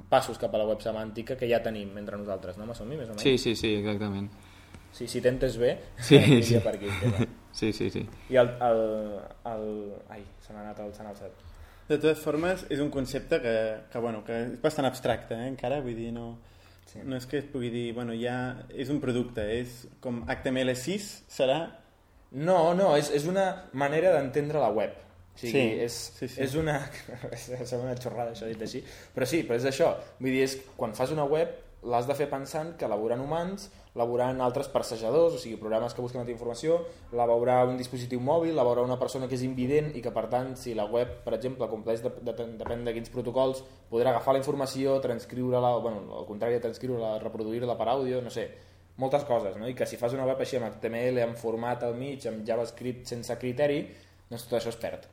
passos 0.09 0.37
cap 0.39 0.53
a 0.55 0.59
la 0.61 0.67
web 0.67 0.79
semàntica 0.83 1.35
que 1.35 1.49
ja 1.49 1.59
tenim 1.63 1.95
entre 1.99 2.17
nosaltres, 2.19 2.57
no? 2.59 2.65
M'assumir, 2.69 2.97
més 2.99 3.09
o 3.09 3.15
menys? 3.15 3.23
Sí, 3.25 3.37
sí, 3.41 3.55
sí, 3.59 3.73
exactament. 3.81 4.29
Si, 4.95 5.07
si 5.11 5.19
t'entes 5.21 5.57
bé, 5.59 5.73
Sí, 5.99 6.19
sí. 6.47 6.59
per 6.63 6.75
aquí. 6.77 6.87
tema. 7.01 7.25
Sí, 7.51 7.73
sí, 7.73 7.89
sí. 7.89 8.05
I 8.29 8.37
el... 8.39 8.53
el, 8.61 8.81
el... 9.51 9.65
Ai, 10.13 10.23
se 10.45 10.53
m'ha 10.53 10.61
anat 10.63 10.79
el 10.85 10.93
Sant 10.95 11.09
Alçat. 11.11 11.43
De 11.87 11.95
totes 11.97 12.19
formes, 12.19 12.65
és 12.71 12.79
un 12.83 12.89
concepte 12.91 13.39
que, 13.43 13.55
que, 13.91 13.99
bueno, 14.03 14.23
que 14.27 14.35
és 14.45 14.55
bastant 14.63 14.87
abstracte, 14.87 15.35
eh, 15.35 15.47
encara, 15.51 15.81
vull 15.83 15.95
dir, 15.95 16.09
no, 16.15 16.37
Sí. 16.87 17.01
no 17.03 17.17
és 17.19 17.25
que 17.27 17.41
es 17.41 17.47
pugui 17.51 17.67
dir, 17.73 17.89
bueno, 17.95 18.15
ja 18.15 18.63
és 18.71 18.87
un 18.93 19.01
producte, 19.03 19.43
és 19.59 19.83
com 20.03 20.23
HTML6 20.25 21.09
serà... 21.31 21.59
No, 22.31 22.73
no, 22.75 22.89
és, 22.99 23.09
és 23.15 23.27
una 23.27 23.45
manera 23.75 24.13
d'entendre 24.15 24.59
la 24.59 24.71
web. 24.75 24.95
O 25.37 25.39
sigui, 25.39 25.51
Sí, 25.51 25.83
és, 25.85 25.97
sí, 26.17 26.27
sí. 26.27 26.41
és 26.43 26.55
una... 26.59 26.79
Sembla 27.37 27.91
una 27.91 27.95
xorrada 27.99 28.33
això 28.33 28.49
dit 28.49 28.61
així, 28.63 28.81
però 29.15 29.27
sí, 29.29 29.43
però 29.47 29.59
és 29.59 29.67
això. 29.69 29.93
Vull 30.19 30.33
dir, 30.33 30.43
és, 30.47 30.57
quan 30.79 30.95
fas 30.97 31.13
una 31.15 31.27
web 31.29 31.53
l'has 31.87 32.07
de 32.09 32.15
fer 32.17 32.27
pensant 32.31 32.73
que 32.79 32.89
la 32.89 32.97
veuran 32.99 33.21
humans, 33.21 33.69
veuran 34.05 34.41
altres 34.45 34.67
passejadors, 34.69 35.33
o 35.33 35.41
sigui, 35.41 35.57
programes 35.57 35.95
que 35.95 36.03
busquen 36.03 36.21
altra 36.21 36.33
informació, 36.33 36.77
la 37.17 37.25
veurà 37.25 37.63
un 37.65 37.79
dispositiu 37.79 38.21
mòbil, 38.21 38.53
la 38.55 38.65
veurà 38.67 38.83
una 38.85 38.99
persona 39.01 39.27
que 39.27 39.33
és 39.39 39.45
invident 39.47 39.89
i 39.97 40.03
que, 40.05 40.11
per 40.13 40.27
tant, 40.29 40.53
si 40.59 40.75
la 40.77 40.85
web, 40.85 41.23
per 41.25 41.33
exemple, 41.39 41.69
compleix, 41.71 42.03
de, 42.05 42.11
de, 42.21 42.35
depèn 42.59 42.85
de 42.85 42.93
quins 42.93 43.09
protocols, 43.13 43.63
podrà 43.89 44.11
agafar 44.13 44.37
la 44.37 44.43
informació, 44.43 44.99
transcriure-la, 45.01 45.75
o, 45.77 45.81
bueno, 45.81 46.05
al 46.19 46.27
contrari 46.29 46.59
de 46.59 46.65
transcriure-la, 46.67 47.17
reproduir-la 47.23 47.77
per 47.79 47.89
àudio, 47.95 48.21
no 48.21 48.33
sé, 48.33 48.49
moltes 48.97 49.23
coses, 49.29 49.55
no? 49.57 49.69
I 49.69 49.75
que 49.77 49.85
si 49.89 49.97
fas 49.97 50.13
una 50.17 50.25
web 50.27 50.41
així 50.41 50.57
amb 50.57 50.67
HTML, 50.71 51.21
amb 51.23 51.37
format 51.39 51.85
al 51.85 51.95
mig, 51.97 52.25
amb 52.29 52.43
JavaScript 52.45 53.07
sense 53.09 53.37
criteri, 53.39 53.85
doncs 54.29 54.45
tot 54.49 54.59
això 54.59 54.73
es 54.73 54.81
perd. 54.81 55.07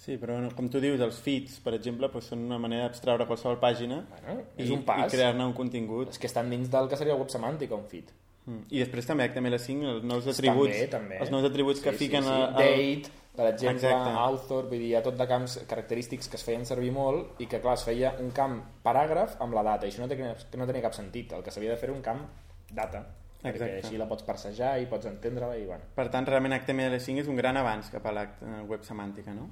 Sí, 0.00 0.16
però 0.16 0.32
bueno, 0.32 0.48
com 0.56 0.68
tu 0.72 0.80
dius, 0.80 1.00
els 1.04 1.18
feeds, 1.20 1.58
per 1.60 1.74
exemple, 1.76 2.08
doncs 2.08 2.30
són 2.32 2.46
una 2.46 2.56
manera 2.60 2.86
d'abstraure 2.86 3.26
qualsevol 3.28 3.58
pàgina 3.60 3.98
Bueno, 4.08 4.38
i, 4.56 4.64
és 4.64 4.70
un 4.72 4.84
pas. 4.88 5.02
i 5.04 5.12
crear-ne 5.12 5.44
un 5.44 5.52
contingut. 5.56 6.08
És 6.14 6.20
que 6.20 6.28
estan 6.30 6.48
dins 6.48 6.70
del 6.72 6.88
que 6.88 6.96
seria 6.96 7.18
web 7.20 7.28
semàntica, 7.32 7.76
un 7.76 7.84
feed. 7.90 8.08
Mm. 8.50 8.64
I 8.74 8.80
després 8.82 9.06
també 9.06 9.28
HTML5, 9.28 9.84
els 9.94 10.04
nous 10.10 10.26
atributs, 10.26 10.72
També, 10.74 10.86
també. 10.90 11.18
els 11.22 11.30
nous 11.30 11.44
atributs 11.46 11.80
que 11.84 11.92
Sí, 11.92 11.98
fiquen 12.06 12.24
sí, 12.24 12.28
sí. 12.28 12.34
al- 12.34 12.54
Date, 12.56 13.10
per 13.36 13.46
exemple, 13.52 13.76
Exacte. 13.88 14.10
author, 14.24 14.64
vull 14.68 14.78
dir, 14.80 14.88
hi 14.90 14.94
ha 14.98 15.02
tot 15.04 15.16
de 15.16 15.26
camps 15.30 15.58
característics 15.68 16.28
que 16.28 16.36
es 16.36 16.42
feien 16.44 16.64
servir 16.66 16.90
molt 16.92 17.38
i 17.40 17.46
que, 17.46 17.60
clar, 17.62 17.74
es 17.78 17.84
feia 17.86 18.14
un 18.18 18.32
camp 18.34 18.58
paràgraf 18.82 19.36
amb 19.40 19.54
la 19.54 19.62
data, 19.62 19.86
i 19.86 19.90
això 19.92 20.00
no 20.02 20.08
tenia, 20.08 20.34
no 20.56 20.66
tenia 20.66 20.82
cap 20.82 20.94
sentit. 20.98 21.32
El 21.32 21.42
que 21.46 21.50
s'havia 21.54 21.70
de 21.70 21.76
fer 21.76 21.90
era 21.90 21.96
un 21.96 22.02
camp 22.02 22.24
data, 22.72 23.04
perquè 23.40 23.54
Exacte. 23.54 23.86
així 23.86 23.96
la 23.98 24.08
pots 24.08 24.22
parsejar 24.26 24.80
i 24.82 24.86
pots 24.86 25.06
entendre-la 25.06 25.56
i, 25.56 25.64
bueno... 25.66 25.84
Per 25.94 26.08
tant, 26.10 26.26
realment 26.26 26.52
HTML5 26.58 27.20
és 27.22 27.28
un 27.28 27.36
gran 27.36 27.56
avanç 27.56 27.90
cap 27.92 28.06
a 28.06 28.12
la 28.12 28.24
eh, 28.24 28.62
web 28.66 28.82
semàntica, 28.82 29.32
no? 29.32 29.48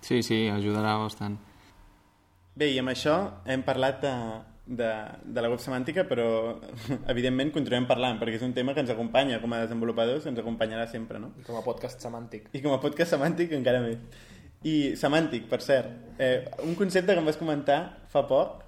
Sí, 0.00 0.22
sí, 0.22 0.46
ajudarà 0.48 0.96
bastant. 0.98 1.36
Bé, 2.54 2.68
i 2.70 2.78
amb 2.78 2.90
això 2.90 3.16
hem 3.46 3.62
parlat 3.64 4.00
de, 4.02 4.14
de, 4.72 4.88
de 5.36 5.42
la 5.44 5.50
web 5.52 5.60
semàntica, 5.60 6.06
però 6.08 6.26
evidentment 7.12 7.50
continuem 7.52 7.84
parlant, 7.90 8.16
perquè 8.20 8.38
és 8.38 8.44
un 8.46 8.54
tema 8.56 8.72
que 8.72 8.80
ens 8.84 8.92
acompanya 8.94 9.40
com 9.42 9.52
a 9.52 9.60
desenvolupadors, 9.66 10.24
ens 10.30 10.40
acompanyarà 10.40 10.86
sempre, 10.88 11.20
no? 11.20 11.32
I 11.42 11.44
com 11.48 11.58
a 11.60 11.64
podcast 11.66 12.00
semàntic. 12.04 12.48
I 12.56 12.62
com 12.64 12.72
a 12.76 12.80
podcast 12.80 13.12
semàntic 13.16 13.52
encara 13.58 13.82
més. 13.84 14.00
I 14.64 14.94
semàntic, 14.96 15.48
per 15.50 15.58
cert, 15.60 15.90
eh, 16.22 16.44
un 16.64 16.76
concepte 16.78 17.12
que 17.12 17.20
em 17.20 17.26
vas 17.26 17.36
comentar 17.40 17.80
fa 18.12 18.22
poc 18.30 18.60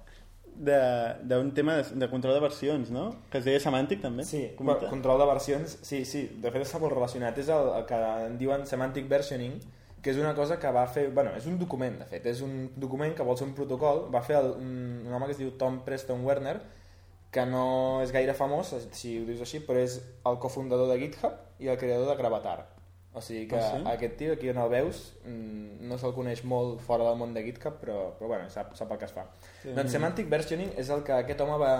de- 0.55 1.15
d'un 1.27 1.49
tema 1.55 1.77
de, 1.81 1.83
de 1.99 2.07
control 2.11 2.35
de 2.37 2.41
versions, 2.43 2.91
no? 2.91 3.05
Que 3.31 3.39
es 3.41 3.45
deia 3.47 3.59
semàntic 3.63 4.01
també. 4.03 4.23
Sí, 4.27 4.49
Comenta. 4.59 4.89
control 4.91 5.19
de 5.19 5.25
versions, 5.31 5.77
sí, 5.83 6.03
sí, 6.05 6.25
de 6.43 6.51
fet 6.51 6.63
està 6.67 6.79
molt 6.83 6.93
relacionat. 6.93 7.37
És 7.39 7.49
el, 7.49 7.71
el 7.79 7.85
que 7.89 8.01
en 8.27 8.37
diuen 8.39 8.63
semantic 8.67 9.07
versioning, 9.11 9.57
que 10.05 10.11
és 10.13 10.19
una 10.21 10.35
cosa 10.37 10.59
que 10.61 10.69
va 10.69 10.83
fer... 10.85 11.07
Bueno, 11.09 11.31
és 11.33 11.47
un 11.49 11.55
document, 11.57 11.95
de 11.97 12.05
fet, 12.05 12.27
és 12.29 12.43
un 12.45 12.67
document 12.77 13.15
que 13.17 13.25
vol 13.25 13.37
ser 13.39 13.47
un 13.47 13.55
protocol, 13.57 14.03
va 14.13 14.21
fer 14.21 14.35
el, 14.37 14.51
un, 14.61 14.75
un 15.07 15.13
home 15.17 15.25
que 15.31 15.33
es 15.33 15.39
diu 15.41 15.55
Tom 15.57 15.79
Preston 15.87 16.21
Werner, 16.27 16.59
que 17.33 17.43
no 17.49 17.63
és 18.03 18.13
gaire 18.13 18.35
famós, 18.37 18.69
si 18.93 19.15
ho 19.17 19.25
dius 19.25 19.41
així, 19.41 19.63
però 19.65 19.81
és 19.81 19.97
el 20.29 20.37
cofundador 20.43 20.91
de 20.93 20.99
GitHub 21.01 21.41
i 21.65 21.71
el 21.73 21.79
creador 21.81 22.11
de 22.11 22.19
Gravatar. 22.21 22.67
O 23.15 23.21
sigui 23.23 23.47
que 23.47 23.57
Ah, 23.57 23.71
sí? 23.71 23.81
aquest 23.87 24.17
tio, 24.19 24.33
aquí 24.35 24.49
on 24.51 24.57
el 24.61 24.69
veus, 24.69 25.01
mm, 25.25 25.87
no 25.89 25.97
se'l 25.97 26.13
coneix 26.13 26.43
molt 26.43 26.81
fora 26.85 27.07
del 27.09 27.17
món 27.17 27.33
de 27.33 27.41
GitHub, 27.47 27.79
però, 27.81 28.11
però 28.19 28.27
bueno, 28.35 28.49
sap, 28.53 28.75
sap 28.75 28.91
el 28.91 28.99
que 29.01 29.09
es 29.09 29.15
fa. 29.15 29.25
Sí. 29.63 29.71
Doncs 29.73 29.91
Semantic 29.95 30.29
Versioning 30.29 30.73
és 30.77 30.89
el 30.93 31.01
que 31.07 31.15
aquest 31.17 31.41
home 31.41 31.57
va, 31.57 31.73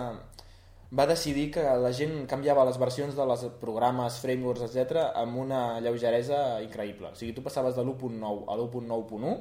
va 0.94 1.08
decidir 1.10 1.50
que 1.52 1.64
la 1.82 1.92
gent 1.96 2.26
canviava 2.30 2.66
les 2.68 2.78
versions 2.78 3.16
de 3.18 3.26
les 3.26 3.48
programes, 3.62 4.20
frameworks, 4.22 4.68
etc 4.68 5.10
amb 5.16 5.42
una 5.42 5.80
lleugeresa 5.82 6.62
increïble. 6.64 7.12
O 7.12 7.20
sigui, 7.20 7.34
tu 7.34 7.44
passaves 7.46 7.76
de 7.76 7.84
l'1.9 7.84 8.46
a 8.46 8.58
l'1.9.1 8.58 9.36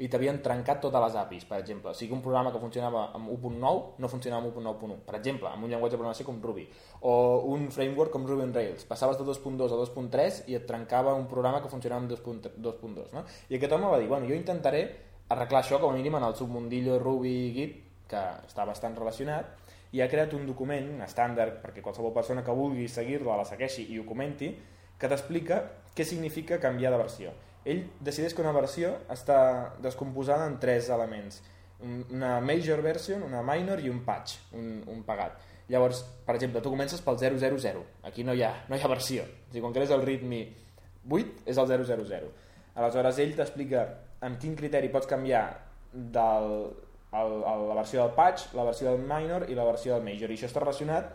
i 0.00 0.08
t'havien 0.08 0.38
trencat 0.40 0.80
totes 0.80 1.02
les 1.04 1.16
APIs, 1.20 1.44
per 1.44 1.58
exemple. 1.60 1.92
O 1.92 1.96
sigui, 1.96 2.14
un 2.16 2.22
programa 2.24 2.52
que 2.52 2.60
funcionava 2.62 3.10
amb 3.16 3.28
1.9 3.34 4.00
no 4.00 4.08
funcionava 4.08 4.48
amb 4.48 4.56
1.9.1, 4.56 4.96
per 5.04 5.18
exemple, 5.18 5.50
amb 5.50 5.66
un 5.66 5.72
llenguatge 5.72 5.92
de 5.92 6.00
programació 6.00 6.24
com 6.28 6.40
Ruby, 6.40 6.64
o 7.04 7.12
un 7.52 7.68
framework 7.74 8.14
com 8.14 8.24
Ruby 8.24 8.46
on 8.46 8.54
Rails. 8.56 8.86
Passaves 8.88 9.20
de 9.20 9.26
2.2 9.28 9.76
a 9.76 9.80
2.3 9.82 10.40
i 10.48 10.56
et 10.56 10.64
trencava 10.68 11.12
un 11.18 11.28
programa 11.28 11.60
que 11.60 11.68
funcionava 11.68 12.00
amb 12.00 12.14
2.2. 12.16 13.12
No? 13.12 13.26
I 13.50 13.60
aquest 13.60 13.76
home 13.76 13.92
va 13.92 14.00
dir, 14.00 14.08
bueno, 14.08 14.28
jo 14.30 14.38
intentaré 14.38 14.86
arreglar 15.28 15.60
això 15.60 15.78
com 15.82 15.92
a 15.92 15.98
mínim 15.98 16.16
en 16.16 16.24
el 16.26 16.36
submundillo 16.38 16.96
Ruby 16.98 17.36
Git, 17.54 17.76
que 18.10 18.24
està 18.48 18.64
bastant 18.66 18.96
relacionat, 18.96 19.52
i 19.92 20.00
ha 20.00 20.08
creat 20.08 20.34
un 20.34 20.46
document, 20.46 21.00
estàndard, 21.02 21.60
perquè 21.62 21.82
qualsevol 21.82 22.12
persona 22.14 22.44
que 22.46 22.52
vulgui 22.54 22.86
seguir-la 22.88 23.36
la 23.40 23.44
segueixi 23.44 23.88
i 23.90 23.98
ho 23.98 24.04
comenti, 24.06 24.52
que 24.98 25.08
t'explica 25.08 25.62
què 25.96 26.04
significa 26.04 26.60
canviar 26.62 26.92
de 26.92 26.98
versió. 27.00 27.32
Ell 27.64 27.82
decideix 28.00 28.32
que 28.34 28.42
una 28.44 28.52
versió 28.56 28.94
està 29.10 29.74
descomposada 29.82 30.46
en 30.46 30.58
tres 30.60 30.88
elements. 30.88 31.42
Un- 31.80 32.04
Una 32.10 32.40
major 32.40 32.82
version, 32.82 33.22
una 33.22 33.42
minor 33.42 33.80
i 33.80 33.88
un 33.88 34.04
patch, 34.04 34.38
un, 34.52 34.82
un 34.86 35.02
pagat. 35.02 35.38
Llavors, 35.68 36.02
per 36.26 36.34
exemple, 36.36 36.60
tu 36.60 36.70
comences 36.70 37.00
pel 37.00 37.16
000. 37.18 37.82
Aquí 38.02 38.24
no 38.24 38.34
hi 38.34 38.42
ha, 38.42 38.64
no 38.68 38.76
hi 38.76 38.80
ha 38.82 38.88
versió. 38.88 39.22
O 39.22 39.50
sigui, 39.52 39.60
quan 39.62 39.72
crees 39.72 39.90
el 39.90 40.02
readme 40.02 40.40
8 41.08 41.42
és 41.46 41.56
el 41.58 41.66
000. 41.66 42.30
Aleshores, 42.74 43.18
ell 43.18 43.34
t'explica 43.36 43.84
amb 44.20 44.38
quin 44.38 44.54
criteri 44.56 44.88
pots 44.88 45.06
canviar 45.06 45.44
del, 45.92 46.72
el, 47.12 47.36
el, 47.42 47.66
la 47.68 47.76
versió 47.82 48.02
del 48.04 48.14
patch, 48.16 48.52
la 48.54 48.64
versió 48.68 48.90
del 48.90 49.02
minor 49.02 49.48
i 49.50 49.58
la 49.58 49.66
versió 49.66 49.96
del 49.96 50.06
major. 50.06 50.30
I 50.30 50.38
això 50.38 50.50
està 50.50 50.62
relacionat 50.62 51.12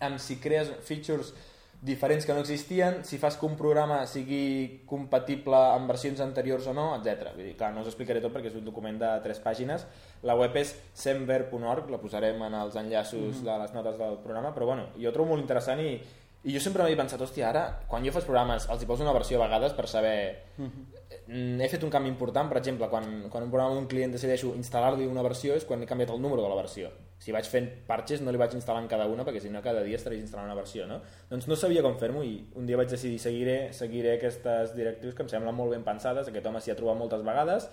amb 0.00 0.20
si 0.22 0.38
crees 0.40 0.72
features 0.86 1.34
diferents 1.80 2.26
que 2.28 2.34
no 2.36 2.40
existien, 2.44 3.00
si 3.08 3.16
fas 3.16 3.38
que 3.40 3.46
un 3.48 3.56
programa 3.56 4.02
sigui 4.08 4.82
compatible 4.88 5.56
amb 5.56 5.88
versions 5.88 6.20
anteriors 6.20 6.66
o 6.68 6.74
no, 6.76 6.90
etc. 6.98 7.32
Vull 7.36 7.46
dir, 7.48 7.54
clar, 7.56 7.70
no 7.72 7.80
us 7.80 7.88
explicaré 7.88 8.20
tot 8.20 8.34
perquè 8.34 8.52
és 8.52 8.58
un 8.60 8.66
document 8.66 8.98
de 9.00 9.12
tres 9.24 9.40
pàgines. 9.40 9.86
La 10.28 10.36
web 10.36 10.56
és 10.60 10.74
semver.org, 10.92 11.88
la 11.88 12.00
posarem 12.02 12.42
en 12.48 12.58
els 12.60 12.76
enllaços 12.76 13.40
de 13.46 13.60
les 13.64 13.72
notes 13.76 13.96
del 14.00 14.18
programa, 14.20 14.52
però 14.56 14.68
bueno, 14.72 14.90
jo 15.00 15.12
trobo 15.16 15.32
molt 15.32 15.44
interessant 15.44 15.80
i, 15.80 15.94
i 16.42 16.54
jo 16.54 16.60
sempre 16.62 16.86
m'he 16.86 16.96
pensat, 16.96 17.20
hòstia, 17.20 17.50
ara, 17.50 17.62
quan 17.88 18.04
jo 18.06 18.12
faig 18.14 18.24
programes, 18.24 18.64
els 18.72 18.80
hi 18.80 18.86
poso 18.88 19.04
una 19.04 19.12
versió 19.12 19.36
a 19.36 19.44
vegades 19.44 19.74
per 19.76 19.86
saber... 19.90 20.16
Mm, 20.56 21.60
He 21.60 21.68
fet 21.70 21.84
un 21.84 21.90
canvi 21.92 22.08
important, 22.08 22.48
per 22.48 22.56
exemple, 22.58 22.88
quan, 22.90 23.04
quan 23.30 23.44
un 23.44 23.50
programa 23.52 23.76
d'un 23.76 23.86
client 23.90 24.14
decideixo 24.14 24.54
instal·lar-li 24.56 25.04
una 25.06 25.22
versió 25.22 25.54
és 25.54 25.66
quan 25.66 25.82
he 25.82 25.86
canviat 25.86 26.10
el 26.14 26.22
número 26.22 26.42
de 26.42 26.48
la 26.50 26.56
versió. 26.58 26.88
Si 27.22 27.34
vaig 27.34 27.46
fent 27.50 27.68
parches 27.86 28.22
no 28.24 28.32
li 28.32 28.40
vaig 28.40 28.54
instal·lant 28.56 28.88
cada 28.90 29.06
una 29.10 29.26
perquè 29.26 29.42
si 29.44 29.50
no 29.52 29.60
cada 29.62 29.82
dia 29.86 29.98
estaria 30.00 30.22
instal·lant 30.22 30.48
una 30.48 30.56
versió, 30.58 30.86
no? 30.90 31.00
Doncs 31.30 31.46
no 31.50 31.58
sabia 31.60 31.84
com 31.86 31.98
fer-m'ho 32.00 32.24
i 32.26 32.32
un 32.58 32.66
dia 32.66 32.78
vaig 32.80 32.90
decidir 32.90 33.20
seguiré, 33.22 33.58
seguiré 33.76 34.16
aquestes 34.16 34.72
directrius 34.78 35.14
que 35.14 35.26
em 35.26 35.30
semblen 35.30 35.54
molt 35.54 35.76
ben 35.76 35.84
pensades, 35.86 36.30
aquest 36.30 36.48
home 36.50 36.62
s'hi 36.64 36.72
ha 36.72 36.78
trobat 36.78 36.98
moltes 36.98 37.22
vegades 37.26 37.68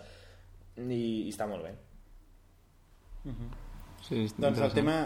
i, 0.76 1.00
i 1.00 1.32
està 1.32 1.48
molt 1.50 1.66
bé. 1.66 1.74
Sí, 4.04 4.26
és 4.26 4.36
Doncs 4.38 4.62
el 4.68 4.76
tema, 4.76 5.00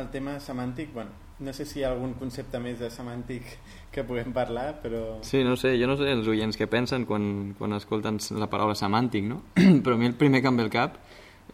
el 0.00 0.10
tema 0.12 0.36
semàntic, 0.42 0.92
bueno, 0.92 1.27
no 1.40 1.52
sé 1.52 1.64
si 1.64 1.78
hi 1.78 1.84
ha 1.86 1.92
algun 1.92 2.16
concepte 2.18 2.58
més 2.58 2.80
de 2.80 2.88
semàntic 2.90 3.46
que 3.94 4.02
puguem 4.04 4.32
parlar, 4.34 4.80
però... 4.82 5.20
Sí, 5.22 5.44
no 5.46 5.54
sé, 5.56 5.76
jo 5.78 5.86
no 5.86 5.96
sé 6.00 6.10
els 6.10 6.26
oients 6.30 6.58
què 6.58 6.66
pensen 6.70 7.06
quan, 7.06 7.54
quan 7.58 7.76
escolten 7.76 8.18
la 8.40 8.50
paraula 8.50 8.74
semàntic, 8.78 9.28
no? 9.30 9.42
Però 9.84 9.94
a 9.94 10.00
mi 10.00 10.10
el 10.10 10.16
primer 10.18 10.42
que 10.42 10.50
em 10.50 10.58
ve 10.58 10.66
al 10.66 10.72
cap 10.74 10.98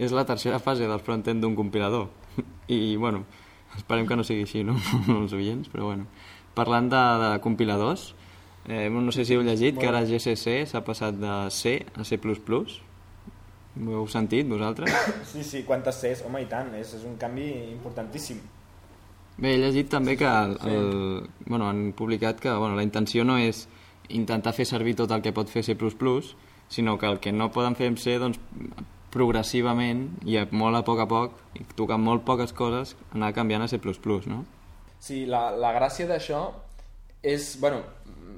és 0.01 0.15
la 0.17 0.25
tercera 0.27 0.59
fase 0.59 0.89
del 0.89 1.03
frontend 1.05 1.45
d'un 1.45 1.55
compilador. 1.55 2.09
I, 2.73 2.97
bueno, 2.97 3.25
esperem 3.77 4.09
que 4.09 4.17
no 4.17 4.25
sigui 4.25 4.49
així, 4.49 4.65
no? 4.65 4.79
els 5.21 5.37
oients, 5.37 5.69
però 5.69 5.91
bueno. 5.93 6.09
Parlant 6.57 6.89
de, 6.89 7.05
de 7.21 7.31
compiladors, 7.45 8.15
eh, 8.67 8.89
no 8.89 9.13
sé 9.13 9.27
si 9.27 9.37
heu 9.37 9.45
llegit 9.45 9.77
que 9.79 9.91
ara 9.91 10.05
GCC 10.07 10.65
s'ha 10.71 10.85
passat 10.87 11.19
de 11.21 11.37
C 11.53 11.81
a 11.93 12.07
C++. 12.07 12.19
Ho 13.75 13.95
heu 13.99 14.05
sentit, 14.07 14.47
vosaltres? 14.47 14.95
Sí, 15.27 15.43
sí, 15.43 15.65
quantes 15.67 15.99
Cs, 15.99 16.23
home, 16.25 16.45
i 16.45 16.47
tant, 16.47 16.71
és, 16.79 16.95
és 16.95 17.03
un 17.05 17.17
canvi 17.19 17.49
importantíssim. 17.75 18.39
Bé, 19.37 19.55
he 19.55 19.59
llegit 19.59 19.89
també 19.91 20.15
que 20.17 20.29
el, 20.29 20.57
el, 20.71 20.91
bueno, 21.47 21.67
han 21.69 21.89
publicat 21.97 22.39
que 22.41 22.53
bueno, 22.55 22.77
la 22.79 22.85
intenció 22.87 23.25
no 23.27 23.39
és 23.43 23.65
intentar 24.15 24.53
fer 24.55 24.67
servir 24.69 24.95
tot 25.01 25.11
el 25.11 25.25
que 25.25 25.33
pot 25.35 25.51
fer 25.51 25.65
C++, 25.67 25.75
sinó 26.69 26.99
que 26.99 27.07
el 27.07 27.19
que 27.21 27.33
no 27.33 27.51
poden 27.51 27.75
fer 27.75 27.89
amb 27.91 27.99
C 27.99 28.19
doncs, 28.23 28.39
progressivament 29.15 30.07
i 30.27 30.39
a, 30.39 30.47
molt 30.51 30.79
a 30.79 30.83
poc 30.87 31.03
a 31.03 31.09
poc, 31.11 31.41
i 31.55 31.67
tocant 31.79 32.03
molt 32.03 32.25
poques 32.27 32.53
coses, 32.53 32.95
anar 33.15 33.33
canviant 33.35 33.63
a 33.63 33.69
C++, 33.71 33.81
no? 34.27 34.45
Sí, 34.99 35.25
la, 35.27 35.51
la 35.51 35.75
gràcia 35.75 36.07
d'això 36.09 36.47
és, 37.23 37.55
bueno, 37.61 37.83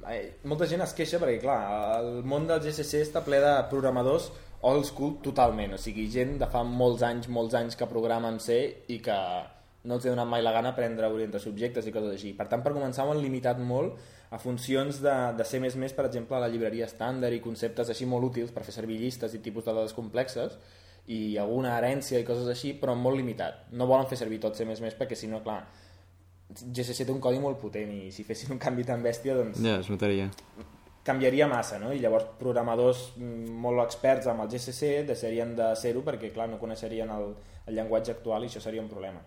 eh, 0.09 0.37
molta 0.45 0.67
gent 0.67 0.83
es 0.85 0.93
queixa 0.97 1.21
perquè, 1.21 1.39
clar, 1.43 1.59
el 1.99 2.23
món 2.25 2.47
del 2.49 2.61
GCC 2.63 3.03
està 3.05 3.23
ple 3.25 3.39
de 3.43 3.53
programadors 3.71 4.31
old 4.67 4.87
school 4.89 5.17
totalment, 5.23 5.75
o 5.77 5.81
sigui, 5.81 6.07
gent 6.11 6.37
de 6.41 6.49
fa 6.49 6.63
molts 6.65 7.05
anys, 7.05 7.29
molts 7.29 7.55
anys 7.57 7.77
que 7.77 7.89
programa 7.89 8.31
en 8.33 8.41
C 8.41 8.57
i 8.89 8.99
que 9.05 9.17
no 9.87 9.95
els 9.95 10.05
he 10.05 10.11
donat 10.11 10.27
mai 10.27 10.43
la 10.43 10.51
gana 10.51 10.73
prendre 10.75 11.07
orientació 11.07 11.53
objectes 11.53 11.87
i 11.87 11.93
coses 11.95 12.11
així. 12.17 12.33
Per 12.35 12.47
tant, 12.51 12.63
per 12.63 12.73
començar, 12.75 13.05
ho 13.07 13.13
han 13.13 13.21
limitat 13.23 13.59
molt 13.63 13.95
a 14.35 14.39
funcions 14.41 14.99
de, 15.03 15.15
de 15.39 15.45
C++, 15.47 15.61
per 15.95 16.05
exemple, 16.09 16.39
la 16.43 16.49
llibreria 16.51 16.89
estàndard 16.89 17.35
i 17.35 17.43
conceptes 17.43 17.89
així 17.93 18.05
molt 18.05 18.27
útils 18.27 18.51
per 18.51 18.65
fer 18.67 18.75
servir 18.75 18.99
llistes 18.99 19.33
i 19.33 19.41
tipus 19.43 19.65
de 19.65 19.73
dades 19.73 19.95
complexes 19.95 20.57
i 21.07 21.37
alguna 21.39 21.77
herència 21.77 22.19
i 22.19 22.27
coses 22.27 22.49
així, 22.51 22.73
però 22.75 22.95
molt 22.99 23.15
limitat. 23.15 23.69
No 23.71 23.87
volen 23.87 24.09
fer 24.11 24.19
servir 24.19 24.41
tot 24.43 24.59
C++ 24.59 24.67
perquè 24.67 25.15
si 25.15 25.31
no, 25.31 25.39
clar, 25.45 25.61
GCC 26.49 27.05
té 27.05 27.13
un 27.13 27.23
codi 27.23 27.39
molt 27.39 27.59
potent 27.61 27.93
i 27.95 28.11
si 28.11 28.27
fessin 28.27 28.57
un 28.57 28.59
canvi 28.59 28.83
tan 28.87 29.03
bèstia, 29.03 29.37
doncs... 29.39 29.63
Ja, 29.63 29.79
es 29.79 29.87
notaria. 29.91 30.27
Canviaria 31.07 31.47
massa, 31.47 31.79
no? 31.79 31.93
I 31.95 32.03
llavors 32.03 32.27
programadors 32.35 33.13
molt 33.15 33.79
experts 33.85 34.27
amb 34.27 34.43
el 34.43 34.51
GCC 34.51 35.07
deixarien 35.07 35.55
de 35.55 35.71
ser-ho 35.79 36.03
perquè, 36.03 36.33
clar, 36.35 36.51
no 36.51 36.59
coneixerien 36.59 37.15
el, 37.15 37.31
el 37.71 37.79
llenguatge 37.79 38.17
actual 38.17 38.43
i 38.43 38.51
això 38.51 38.59
seria 38.59 38.83
un 38.83 38.91
problema 38.91 39.23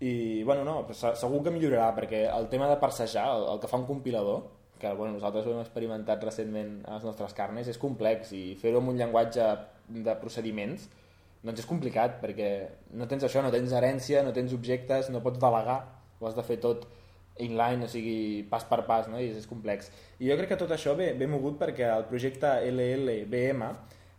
i 0.00 0.42
bueno, 0.48 0.64
no, 0.64 0.78
segur 0.94 1.42
que 1.44 1.52
millorarà 1.52 1.90
perquè 1.96 2.24
el 2.32 2.48
tema 2.52 2.68
de 2.70 2.78
parsejar, 2.80 3.26
el, 3.36 3.46
el 3.54 3.60
que 3.60 3.68
fa 3.68 3.80
un 3.80 3.86
compilador 3.88 4.46
que 4.80 4.92
bueno, 4.96 5.12
nosaltres 5.18 5.44
ho 5.44 5.52
hem 5.52 5.60
experimentat 5.60 6.22
recentment 6.24 6.78
a 6.88 6.96
les 6.96 7.04
nostres 7.04 7.34
carnes, 7.36 7.68
és 7.68 7.78
complex 7.78 8.32
i 8.32 8.54
fer-ho 8.60 8.80
amb 8.80 8.94
un 8.94 8.96
llenguatge 8.96 9.50
de 9.90 10.14
procediments 10.22 10.88
doncs 11.44 11.62
és 11.62 11.68
complicat 11.68 12.18
perquè 12.20 12.48
no 12.96 13.08
tens 13.08 13.24
això, 13.24 13.42
no 13.44 13.52
tens 13.52 13.72
herència, 13.76 14.24
no 14.24 14.32
tens 14.36 14.52
objectes, 14.56 15.08
no 15.12 15.22
pots 15.24 15.40
delegar, 15.40 15.78
ho 16.20 16.28
has 16.28 16.36
de 16.36 16.44
fer 16.44 16.58
tot 16.60 16.86
inline, 17.40 17.86
o 17.86 17.88
sigui, 17.88 18.42
pas 18.50 18.66
per 18.68 18.82
pas, 18.88 19.08
no? 19.08 19.20
i 19.20 19.30
és, 19.30 19.38
és 19.40 19.48
complex. 19.48 19.88
I 20.20 20.28
jo 20.28 20.36
crec 20.36 20.52
que 20.52 20.60
tot 20.60 20.72
això 20.76 20.92
ve, 20.98 21.12
ve 21.16 21.28
mogut 21.30 21.56
perquè 21.60 21.86
el 21.88 22.04
projecte 22.10 22.50
LLVM, 22.68 23.70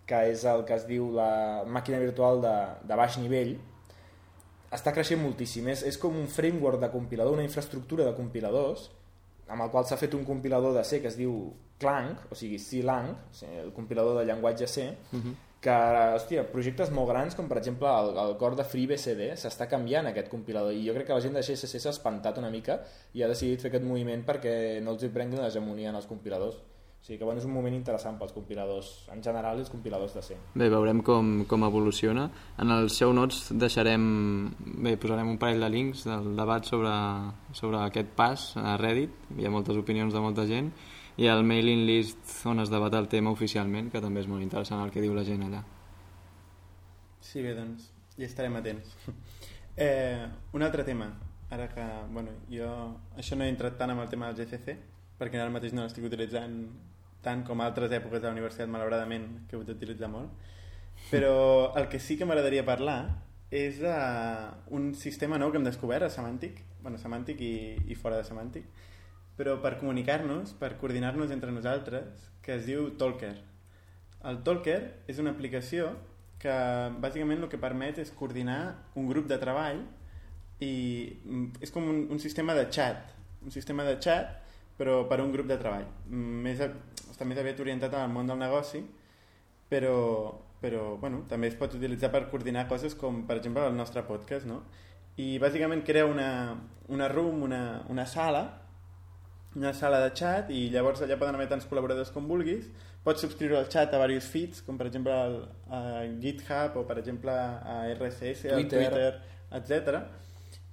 que 0.09 0.23
és 0.31 0.45
el 0.49 0.65
que 0.65 0.77
es 0.79 0.87
diu 0.89 1.11
la 1.13 1.61
màquina 1.69 2.01
virtual 2.01 2.41
de, 2.41 2.55
de 2.89 2.97
baix 2.97 3.19
nivell, 3.21 3.53
està 4.71 4.93
creixent 4.95 5.21
moltíssim. 5.21 5.67
És, 5.73 5.83
és 5.87 5.99
com 5.99 6.15
un 6.17 6.27
framework 6.31 6.79
de 6.81 6.89
compilador, 6.93 7.35
una 7.35 7.45
infraestructura 7.45 8.07
de 8.07 8.15
compiladors, 8.17 8.89
amb 9.51 9.65
el 9.65 9.71
qual 9.71 9.85
s'ha 9.87 9.99
fet 9.99 10.15
un 10.15 10.23
compilador 10.23 10.73
de 10.77 10.83
C 10.87 11.01
que 11.03 11.11
es 11.11 11.17
diu 11.19 11.35
Clang, 11.81 12.13
o 12.31 12.37
sigui 12.37 12.59
C-Lang, 12.61 13.09
el 13.49 13.71
compilador 13.75 14.19
de 14.19 14.25
llenguatge 14.29 14.67
C, 14.67 14.91
uh 15.11 15.15
mhm. 15.17 15.23
-huh. 15.23 15.35
que, 15.61 15.77
hòstia, 16.15 16.43
projectes 16.51 16.89
molt 16.89 17.09
grans, 17.09 17.35
com 17.35 17.47
per 17.47 17.57
exemple 17.57 17.87
el, 17.87 18.17
el 18.17 18.37
core 18.37 18.55
de 18.55 18.63
FreeBCD, 18.63 19.35
s'està 19.35 19.67
canviant 19.67 20.07
aquest 20.07 20.29
compilador, 20.29 20.73
i 20.73 20.87
jo 20.87 20.93
crec 20.93 21.07
que 21.07 21.13
la 21.13 21.21
gent 21.21 21.33
de 21.33 21.41
GSC 21.41 21.79
s'ha 21.79 21.89
espantat 21.89 22.37
una 22.37 22.49
mica 22.49 22.81
i 23.13 23.23
ha 23.23 23.27
decidit 23.27 23.61
fer 23.61 23.69
aquest 23.69 23.83
moviment 23.83 24.23
perquè 24.25 24.81
no 24.81 24.91
els 24.91 25.03
hi 25.03 25.09
prenguin 25.09 25.41
l'hegemonia 25.41 25.89
en 25.89 25.95
els 25.95 26.07
compiladors. 26.07 26.57
O 27.01 27.03
sigui 27.03 27.17
que 27.17 27.25
bueno, 27.25 27.41
és 27.41 27.47
un 27.49 27.53
moment 27.55 27.73
interessant 27.73 28.19
pels 28.19 28.33
compiladors, 28.35 28.89
en 29.09 29.23
general 29.25 29.57
els 29.57 29.71
compiladors 29.73 30.13
de 30.13 30.21
C. 30.21 30.35
Bé, 30.53 30.67
veurem 30.69 30.99
com, 31.01 31.31
com 31.49 31.63
evoluciona. 31.65 32.27
En 32.61 32.69
els 32.75 32.93
show 32.93 33.09
notes 33.17 33.47
deixarem, 33.57 34.03
bé, 34.85 34.93
posarem 35.01 35.31
un 35.31 35.39
parell 35.41 35.65
de 35.65 35.69
links 35.73 36.03
del 36.05 36.35
debat 36.37 36.69
sobre, 36.69 36.91
sobre 37.57 37.79
aquest 37.81 38.11
pas 38.19 38.43
a 38.61 38.75
Reddit, 38.77 39.15
hi 39.33 39.49
ha 39.49 39.53
moltes 39.53 39.81
opinions 39.81 40.13
de 40.13 40.21
molta 40.21 40.45
gent, 40.45 40.69
i 41.17 41.25
el 41.25 41.41
mailing 41.41 41.87
list 41.89 42.35
on 42.45 42.61
es 42.61 42.69
debat 42.69 42.93
el 42.93 43.09
tema 43.09 43.33
oficialment, 43.33 43.89
que 43.89 44.03
també 44.05 44.21
és 44.21 44.29
molt 44.29 44.45
interessant 44.45 44.85
el 44.85 44.93
que 44.93 45.01
diu 45.01 45.17
la 45.17 45.25
gent 45.25 45.41
allà. 45.49 45.63
Sí, 47.17 47.41
bé, 47.41 47.55
doncs, 47.57 47.89
hi 48.17 48.29
estarem 48.29 48.61
atents. 48.61 48.93
Eh, 49.81 50.25
un 50.51 50.61
altre 50.65 50.83
tema, 50.83 51.05
ara 51.49 51.69
que, 51.71 51.83
bueno, 52.11 52.33
jo 52.51 52.67
això 53.17 53.37
no 53.39 53.45
he 53.45 53.49
entrat 53.49 53.77
tant 53.79 53.93
amb 53.93 54.03
el 54.03 54.09
tema 54.11 54.27
del 54.27 54.43
GCC, 54.43 54.75
perquè 55.21 55.37
ara 55.37 55.53
mateix 55.53 55.75
no 55.77 55.85
l'estic 55.85 56.07
utilitzant 56.07 56.63
tant 57.21 57.43
com 57.45 57.61
altres 57.61 57.93
èpoques 57.93 58.21
de 58.21 58.27
la 58.27 58.33
universitat, 58.33 58.69
malauradament, 58.69 59.27
que 59.49 59.57
ho 59.59 59.65
d'utilitzar 59.65 60.09
molt. 60.09 60.33
Però 61.11 61.35
el 61.77 61.87
que 61.89 61.99
sí 62.01 62.17
que 62.17 62.25
m'agradaria 62.25 62.65
parlar 62.65 62.99
és 63.53 63.81
uh, 63.85 64.49
un 64.73 64.93
sistema 64.97 65.37
nou 65.37 65.51
que 65.51 65.59
hem 65.59 65.67
descobert 65.67 66.07
a 66.07 66.09
Semàntic, 66.13 66.63
bueno, 66.81 66.97
Semàntic 66.97 67.41
i, 67.45 67.53
i 67.91 67.97
fora 67.99 68.17
de 68.17 68.25
Semàntic, 68.25 68.65
però 69.37 69.57
per 69.61 69.75
comunicar-nos, 69.79 70.55
per 70.57 70.75
coordinar-nos 70.81 71.33
entre 71.35 71.53
nosaltres, 71.53 72.29
que 72.41 72.55
es 72.57 72.65
diu 72.65 72.89
Talker. 72.97 73.35
El 74.29 74.41
Talker 74.45 74.79
és 75.09 75.21
una 75.21 75.33
aplicació 75.35 75.91
que 76.41 76.53
bàsicament 77.01 77.43
el 77.43 77.49
que 77.49 77.61
permet 77.61 78.01
és 78.01 78.13
coordinar 78.17 78.61
un 78.97 79.09
grup 79.09 79.27
de 79.29 79.37
treball 79.41 79.83
i 80.61 80.73
mm, 81.21 81.61
és 81.61 81.73
com 81.73 81.85
un, 81.89 82.05
un 82.13 82.21
sistema 82.21 82.55
de 82.57 82.65
chat, 82.73 83.13
un 83.45 83.53
sistema 83.53 83.85
de 83.85 83.97
chat 84.01 84.40
però 84.81 85.03
per 85.05 85.19
un 85.21 85.29
grup 85.29 85.45
de 85.45 85.59
treball. 85.61 85.83
Més, 86.09 86.61
està 87.11 87.27
més 87.29 87.37
aviat 87.37 87.59
orientat 87.61 87.93
al 87.93 88.09
món 88.09 88.25
del 88.25 88.39
negoci, 88.41 88.79
però, 89.69 89.97
però 90.63 90.95
bueno, 90.97 91.19
també 91.29 91.51
es 91.51 91.57
pot 91.59 91.75
utilitzar 91.77 92.09
per 92.09 92.23
coordinar 92.31 92.65
coses 92.71 92.97
com, 92.97 93.19
per 93.29 93.37
exemple, 93.37 93.67
el 93.69 93.77
nostre 93.77 94.01
podcast, 94.07 94.49
no? 94.49 94.63
I 95.21 95.35
bàsicament 95.43 95.83
crea 95.85 96.07
una, 96.09 96.31
una 96.89 97.09
room, 97.11 97.43
una, 97.45 97.61
una 97.93 98.07
sala, 98.09 98.41
una 99.53 99.75
sala 99.77 99.99
de 100.01 100.15
chat 100.17 100.49
i 100.55 100.63
llavors 100.73 101.03
allà 101.05 101.19
poden 101.19 101.37
haver 101.37 101.49
tants 101.51 101.67
col·laboradors 101.69 102.09
com 102.15 102.25
vulguis. 102.25 102.71
Pots 103.05 103.21
subscriure 103.21 103.59
el 103.59 103.69
chat 103.69 103.93
a 103.93 103.99
diversos 103.99 104.31
feeds, 104.33 104.63
com 104.65 104.81
per 104.81 104.87
exemple 104.89 105.13
el, 105.13 105.37
a 105.69 105.83
GitHub 106.23 106.81
o 106.81 106.87
per 106.89 106.97
exemple 107.03 107.37
a 107.37 107.77
RSS, 107.91 108.47
Twitter, 108.49 108.81
Twitter 108.89 109.13
etc 109.59 110.01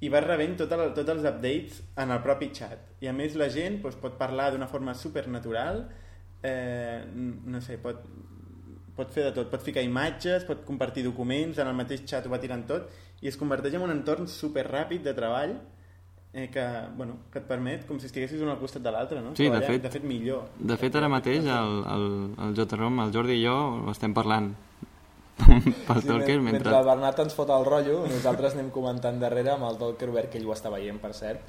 i 0.01 0.11
vas 0.13 0.25
rebent 0.25 0.55
tot 0.61 0.73
el, 0.77 0.85
tots 0.95 1.15
els 1.15 1.25
updates 1.27 1.81
en 1.99 2.13
el 2.15 2.21
propi 2.23 2.53
chat. 2.55 2.83
I 3.03 3.11
a 3.11 3.15
més 3.15 3.35
la 3.39 3.49
gent 3.51 3.81
doncs, 3.83 3.99
pot 3.99 4.19
parlar 4.21 4.53
d'una 4.55 4.69
forma 4.71 4.95
supernatural, 4.95 5.83
eh, 6.47 7.03
no 7.11 7.63
sé, 7.65 7.81
pot, 7.83 8.05
pot 8.99 9.11
fer 9.15 9.27
de 9.29 9.33
tot, 9.41 9.51
pot 9.51 9.65
ficar 9.65 9.83
imatges, 9.83 10.47
pot 10.47 10.63
compartir 10.67 11.03
documents, 11.07 11.59
en 11.59 11.71
el 11.71 11.77
mateix 11.79 12.05
chat 12.07 12.27
ho 12.27 12.35
va 12.35 12.39
tirant 12.43 12.63
tot, 12.69 12.95
i 13.23 13.31
es 13.31 13.39
converteix 13.41 13.75
en 13.75 13.89
un 13.89 13.95
entorn 13.97 14.31
super 14.31 14.69
ràpid 14.69 15.03
de 15.03 15.15
treball 15.17 15.57
eh, 16.33 16.47
que, 16.55 16.65
bueno, 16.97 17.19
que 17.33 17.43
et 17.43 17.51
permet 17.51 17.83
com 17.89 17.99
si 17.99 18.07
estiguessis 18.07 18.43
un 18.45 18.53
al 18.55 18.61
costat 18.63 18.85
de 18.85 18.95
l'altre, 18.95 19.23
no? 19.25 19.35
Sí, 19.35 19.51
de 19.51 19.63
fet, 19.65 19.83
de 19.83 19.91
fet 19.91 20.07
millor. 20.07 20.47
De 20.59 20.79
fet, 20.79 20.95
ara 20.95 21.11
mateix 21.11 21.43
el, 21.43 21.83
el, 21.97 22.09
el 22.47 22.57
J-Rom, 22.59 23.03
el 23.03 23.15
Jordi 23.15 23.41
i 23.41 23.43
jo 23.43 23.59
estem 23.91 24.15
parlant 24.15 24.53
pel 25.88 26.01
sí, 26.03 26.09
Talker 26.09 26.37
mentre... 26.40 26.53
mentre 26.59 26.74
el 26.77 26.87
Bernat 26.88 27.22
ens 27.22 27.37
fot 27.37 27.51
el 27.55 27.64
rotllo 27.66 28.01
nosaltres 28.11 28.57
anem 28.57 28.70
comentant 28.74 29.20
darrere 29.22 29.55
amb 29.55 29.68
el 29.68 29.79
Talker 29.81 30.11
obert 30.12 30.33
que 30.33 30.40
ell 30.40 30.48
ho 30.48 30.55
està 30.55 30.72
veient 30.74 30.98
per 31.03 31.12
cert. 31.16 31.44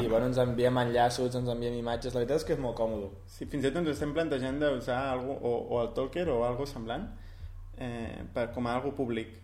I 0.00 0.06
bueno, 0.06 0.26
ens 0.28 0.40
enviem 0.42 0.80
enllaços, 0.84 1.34
ens 1.38 1.50
enviem 1.52 1.76
imatges. 1.80 2.14
La 2.14 2.22
veritat 2.22 2.42
és 2.42 2.48
que 2.48 2.56
és 2.56 2.62
molt 2.62 2.76
còmode. 2.78 3.10
Sí, 3.26 3.46
fins 3.46 3.64
i 3.64 3.70
tot 3.70 3.82
ens 3.82 3.92
estem 3.94 4.14
plantejant 4.16 4.60
d'usar 4.62 5.02
o, 5.18 5.36
o 5.62 5.82
el 5.82 5.92
Talker 5.96 6.28
o 6.32 6.42
algo 6.48 6.68
semblant 6.68 7.08
eh, 7.78 8.22
per, 8.34 8.50
com 8.54 8.66
a 8.66 8.76
algo 8.76 8.94
públic. 8.96 9.38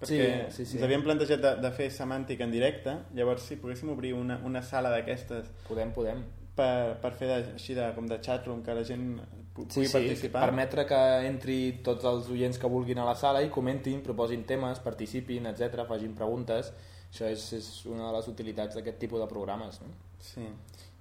Perquè 0.00 0.24
sí, 0.50 0.56
sí, 0.56 0.64
sí. 0.64 0.78
ens 0.78 0.86
havíem 0.86 1.04
plantejat 1.04 1.42
de, 1.42 1.52
de 1.62 1.70
fer 1.76 1.86
semàntic 1.94 2.42
en 2.44 2.50
directe 2.52 2.96
llavors 3.14 3.44
si 3.46 3.56
poguéssim 3.60 3.92
obrir 3.92 4.12
una, 4.18 4.40
una 4.44 4.60
sala 4.66 4.90
d'aquestes 4.92 5.52
podem, 5.68 5.92
podem. 5.94 6.24
per, 6.58 6.96
per 7.00 7.12
fer 7.18 7.30
de, 7.30 7.38
així 7.54 7.76
de, 7.78 7.86
com 7.94 8.08
de 8.10 8.18
chatroom 8.20 8.62
que 8.66 8.74
la 8.74 8.82
gent 8.84 9.06
pugui 9.54 9.86
sí, 9.86 9.86
sí, 9.86 9.92
participar. 9.92 10.48
Permetre 10.48 10.84
que 10.88 11.00
entri 11.28 11.58
tots 11.86 12.04
els 12.10 12.30
oients 12.34 12.58
que 12.58 12.70
vulguin 12.70 12.98
a 12.98 13.06
la 13.06 13.14
sala 13.18 13.42
i 13.44 13.52
comentin, 13.54 14.02
proposin 14.02 14.42
temes, 14.48 14.82
participin, 14.82 15.46
etc, 15.52 15.86
facin 15.88 16.16
preguntes. 16.18 16.72
Això 17.14 17.28
és, 17.30 17.44
és 17.54 17.68
una 17.86 18.08
de 18.08 18.16
les 18.16 18.28
utilitats 18.32 18.74
d'aquest 18.74 18.98
tipus 18.98 19.22
de 19.22 19.28
programes. 19.30 19.78
No? 19.84 19.92
Sí. 20.18 20.48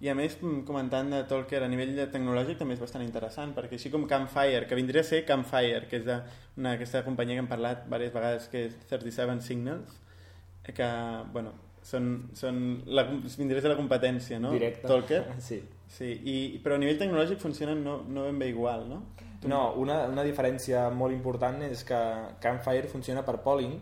I 0.04 0.10
a 0.12 0.14
més, 0.18 0.36
mm, 0.42 0.66
comentant 0.68 1.10
de 1.10 1.24
Talker 1.30 1.64
a 1.64 1.68
nivell 1.72 1.96
de 1.96 2.06
tecnològic 2.12 2.60
també 2.60 2.76
és 2.76 2.82
bastant 2.82 3.06
interessant, 3.06 3.54
perquè 3.56 3.80
així 3.80 3.90
com 3.90 4.06
Campfire, 4.10 4.68
que 4.68 4.78
vindria 4.78 5.02
a 5.02 5.08
ser 5.08 5.24
Campfire, 5.26 5.88
que 5.90 6.02
és 6.02 6.06
de 6.06 6.18
una, 6.58 6.74
aquesta 6.76 7.04
companyia 7.06 7.40
que 7.40 7.46
hem 7.46 7.50
parlat 7.50 7.86
diverses 7.86 8.14
vegades, 8.14 8.50
que 8.52 8.66
és 8.68 8.76
37 8.90 9.42
Signals, 9.48 9.96
que, 10.68 10.90
bueno, 11.32 11.54
són, 11.84 12.10
són 12.36 12.60
la, 12.86 13.06
vindria 13.38 13.62
a 13.62 13.66
ser 13.66 13.72
la 13.72 13.80
competència, 13.80 14.40
no? 14.44 14.52
Directe. 14.56 14.88
Talker. 14.88 15.24
Sí. 15.48 15.62
Sí, 15.94 16.10
i, 16.10 16.36
però 16.64 16.76
a 16.76 16.82
nivell 16.82 16.98
tecnològic 16.98 17.42
funcionen 17.42 17.84
no, 17.86 18.00
no 18.10 18.26
ben 18.26 18.40
bé 18.42 18.50
igual, 18.50 18.88
no? 18.90 19.04
No, 19.46 19.74
una, 19.78 20.06
una 20.08 20.24
diferència 20.26 20.88
molt 20.90 21.14
important 21.14 21.60
és 21.68 21.84
que 21.86 22.00
Campfire 22.42 22.90
funciona 22.90 23.22
per 23.28 23.42
polling, 23.44 23.76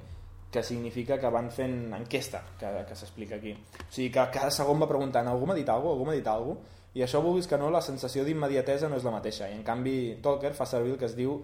que 0.51 0.63
significa 0.67 1.15
que 1.21 1.29
van 1.31 1.47
fent 1.53 1.93
enquesta, 1.95 2.41
que, 2.59 2.71
que 2.89 2.97
s'explica 2.97 3.37
aquí. 3.37 3.53
O 3.53 3.87
sigui, 3.87 4.09
que 4.11 4.25
cada 4.33 4.51
segon 4.51 4.81
va 4.81 4.89
preguntant 4.89 5.29
algú 5.31 5.47
m'ha 5.47 5.55
dit 5.55 5.69
alguna 5.69 5.93
cosa, 5.93 5.95
algú 5.95 6.09
m'ha 6.09 6.17
dit 6.17 6.27
alguna 6.27 6.57
cosa, 6.59 6.79
i 6.91 7.05
això 7.05 7.21
vulguis 7.23 7.47
que 7.47 7.55
no, 7.55 7.69
la 7.71 7.79
sensació 7.85 8.25
d'immediatesa 8.27 8.89
no 8.91 8.97
és 8.99 9.05
la 9.07 9.13
mateixa. 9.15 9.47
I 9.47 9.55
en 9.55 9.63
canvi, 9.63 9.95
Talker 10.23 10.51
fa 10.57 10.67
servir 10.67 10.97
el 10.97 10.99
que 10.99 11.07
es 11.07 11.15
diu 11.15 11.37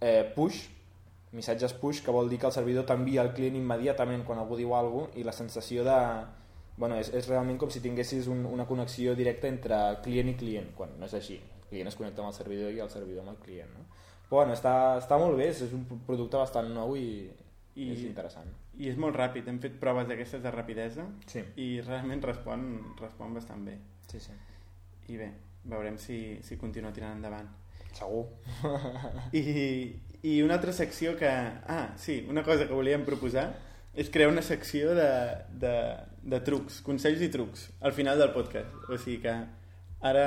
eh, 0.00 0.24
push, 0.34 0.64
missatges 1.38 1.76
push, 1.78 2.02
que 2.02 2.14
vol 2.14 2.26
dir 2.32 2.40
que 2.42 2.48
el 2.50 2.56
servidor 2.56 2.88
t'envia 2.88 3.22
al 3.22 3.30
client 3.36 3.60
immediatament 3.60 4.24
quan 4.26 4.42
algú 4.42 4.58
diu 4.58 4.74
alguna 4.74 5.06
cosa, 5.06 5.20
i 5.20 5.28
la 5.28 5.36
sensació 5.36 5.86
de 5.86 5.98
bueno, 6.78 6.96
és, 6.98 7.10
és 7.14 7.26
realment 7.28 7.58
com 7.58 7.70
si 7.74 7.80
tinguessis 7.84 8.28
un, 8.30 8.44
una 8.46 8.66
connexió 8.66 9.14
directa 9.18 9.48
entre 9.50 9.78
client 10.04 10.30
i 10.32 10.36
client, 10.38 10.70
quan 10.78 10.94
no 10.98 11.06
és 11.06 11.14
així. 11.18 11.36
El 11.62 11.66
client 11.72 11.90
es 11.90 11.96
connecta 11.98 12.22
amb 12.22 12.30
el 12.32 12.36
servidor 12.38 12.72
i 12.72 12.80
el 12.80 12.90
servidor 12.92 13.24
amb 13.26 13.34
el 13.34 13.40
client. 13.44 13.72
No? 13.76 13.84
Però 14.28 14.42
bueno, 14.42 14.54
està, 14.56 14.72
està 15.00 15.18
molt 15.20 15.36
bé, 15.40 15.50
és 15.50 15.60
un 15.74 15.84
producte 16.06 16.36
bastant 16.40 16.70
nou 16.74 16.96
I... 16.96 17.28
I- 17.78 17.92
és 17.94 18.00
interessant. 18.08 18.48
I 18.78 18.88
és 18.90 18.96
molt 18.98 19.16
ràpid, 19.18 19.46
hem 19.50 19.58
fet 19.62 19.76
proves 19.82 20.06
d'aquestes 20.08 20.42
de 20.42 20.50
rapidesa 20.54 21.04
Sí, 21.30 21.42
i 21.58 21.68
realment 21.82 22.22
respon, 22.22 22.64
respon 23.00 23.34
bastant 23.34 23.64
bé. 23.66 23.76
sí, 24.10 24.20
sí. 24.22 24.32
I 25.08 25.16
bé, 25.16 25.28
veurem 25.64 25.96
si, 25.98 26.38
si 26.44 26.56
continua 26.60 26.92
tirant 26.92 27.16
endavant. 27.16 27.48
Segur. 27.96 28.26
I, 29.32 29.42
I 30.22 30.42
una 30.42 30.54
altra 30.58 30.72
secció 30.72 31.16
que... 31.16 31.28
Ah, 31.28 31.94
sí, 31.96 32.26
una 32.28 32.42
cosa 32.44 32.66
que 32.68 32.74
volíem 32.76 33.04
proposar 33.06 33.48
és 33.98 34.10
crear 34.14 34.28
una 34.30 34.42
secció 34.46 34.92
de, 34.94 35.08
de, 35.58 35.72
de 36.28 36.40
trucs, 36.44 36.80
consells 36.84 37.22
i 37.24 37.28
trucs 37.32 37.68
al 37.80 37.92
final 37.96 38.18
del 38.20 38.32
podcast. 38.34 38.74
O 38.88 38.98
sigui 38.98 39.20
que 39.24 39.34
ara... 40.00 40.26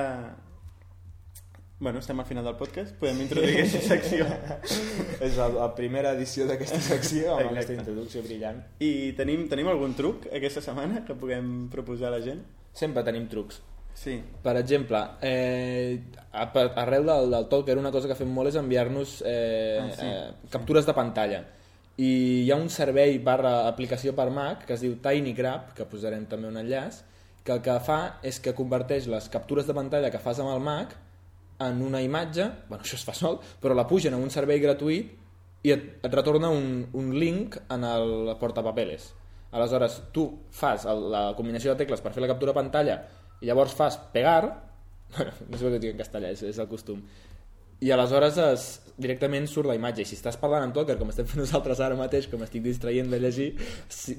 Bueno, 1.82 1.98
estem 1.98 2.20
al 2.22 2.28
final 2.30 2.44
del 2.46 2.56
podcast, 2.60 2.94
podem 3.02 3.24
introduir 3.24 3.56
aquesta 3.58 3.80
secció. 3.82 4.26
és 5.26 5.34
la, 5.40 5.48
la 5.50 5.70
primera 5.74 6.12
edició 6.14 6.46
d'aquesta 6.46 6.78
secció 6.78 7.32
amb 7.34 7.48
Exacte. 7.48 7.56
aquesta 7.58 7.74
introducció 7.80 8.22
brillant. 8.22 8.60
I 8.86 8.92
tenim, 9.18 9.48
tenim 9.50 9.70
algun 9.72 9.96
truc 9.98 10.28
aquesta 10.30 10.62
setmana 10.62 11.02
que 11.08 11.16
puguem 11.18 11.66
proposar 11.74 12.12
a 12.12 12.20
la 12.20 12.22
gent? 12.22 12.44
Sempre 12.78 13.02
tenim 13.08 13.26
trucs. 13.32 13.64
Sí, 13.98 14.20
Per 14.46 14.54
exemple, 14.56 15.02
eh, 15.26 15.98
a- 16.32 16.46
per- 16.54 16.70
arrel 16.80 17.04
del, 17.10 17.32
del 17.34 17.50
Talker 17.50 17.76
una 17.82 17.92
cosa 17.92 18.08
que 18.08 18.16
fem 18.16 18.30
molt 18.32 18.48
és 18.54 18.56
enviar-nos 18.62 19.18
eh, 19.26 19.82
Ah, 19.82 19.90
sí. 19.98 20.06
eh, 20.06 20.48
captures 20.54 20.86
de 20.88 20.94
pantalla 20.96 21.42
i 21.98 22.12
hi 22.46 22.52
ha 22.52 22.58
un 22.58 22.70
servei 22.72 23.18
barra 23.20 23.68
aplicació 23.68 24.14
per 24.16 24.30
Mac 24.32 24.66
que 24.68 24.76
es 24.78 24.84
diu 24.84 24.96
TinyGrab, 25.04 25.74
que 25.76 25.88
posarem 25.90 26.26
també 26.30 26.48
un 26.48 26.60
enllaç, 26.62 27.02
que 27.44 27.56
el 27.56 27.64
que 27.66 27.78
fa 27.84 28.02
és 28.24 28.40
que 28.40 28.56
converteix 28.58 29.08
les 29.12 29.28
captures 29.34 29.68
de 29.68 29.76
pantalla 29.76 30.12
que 30.14 30.22
fas 30.22 30.40
amb 30.40 30.54
el 30.54 30.62
Mac 30.64 30.96
en 31.62 31.82
una 31.86 32.02
imatge, 32.02 32.48
bueno, 32.70 32.82
això 32.84 32.98
es 32.98 33.06
fa 33.06 33.14
sol, 33.18 33.40
però 33.62 33.76
la 33.78 33.88
pugen 33.90 34.16
a 34.16 34.22
un 34.22 34.32
servei 34.34 34.62
gratuït 34.62 35.12
i 35.64 35.74
et, 35.74 35.84
et 36.02 36.14
retorna 36.14 36.50
un, 36.50 36.88
un 36.98 37.12
link 37.14 37.58
en 37.70 37.86
el 37.86 38.34
portapapeles. 38.42 39.12
Aleshores, 39.52 40.00
tu 40.16 40.26
fas 40.56 40.88
el, 40.90 41.10
la 41.12 41.24
combinació 41.38 41.74
de 41.74 41.84
tecles 41.84 42.02
per 42.02 42.14
fer 42.16 42.24
la 42.24 42.32
captura 42.32 42.54
de 42.54 42.60
pantalla 42.62 43.02
i 43.42 43.50
llavors 43.50 43.76
fas 43.78 44.00
pegar, 44.14 44.42
no 45.50 45.60
sé 45.60 45.68
què 45.68 45.82
dic 45.82 45.94
en 45.94 46.02
castellà, 46.02 46.32
és, 46.32 46.46
és 46.48 46.62
el 46.62 46.70
costum, 46.72 47.02
i 47.82 47.90
aleshores 47.92 48.38
es, 48.42 48.66
directament 49.02 49.48
surt 49.50 49.70
la 49.70 49.76
imatge. 49.78 50.04
I 50.04 50.10
si 50.10 50.18
estàs 50.18 50.38
parlant 50.40 50.68
amb 50.68 50.76
Talker, 50.76 50.98
com 51.00 51.10
estem 51.10 51.28
fent 51.30 51.42
nosaltres 51.42 51.82
ara 51.82 51.98
mateix, 51.98 52.28
com 52.32 52.44
estic 52.46 52.64
distraient 52.66 53.10
de 53.12 53.20
llegir, 53.22 53.50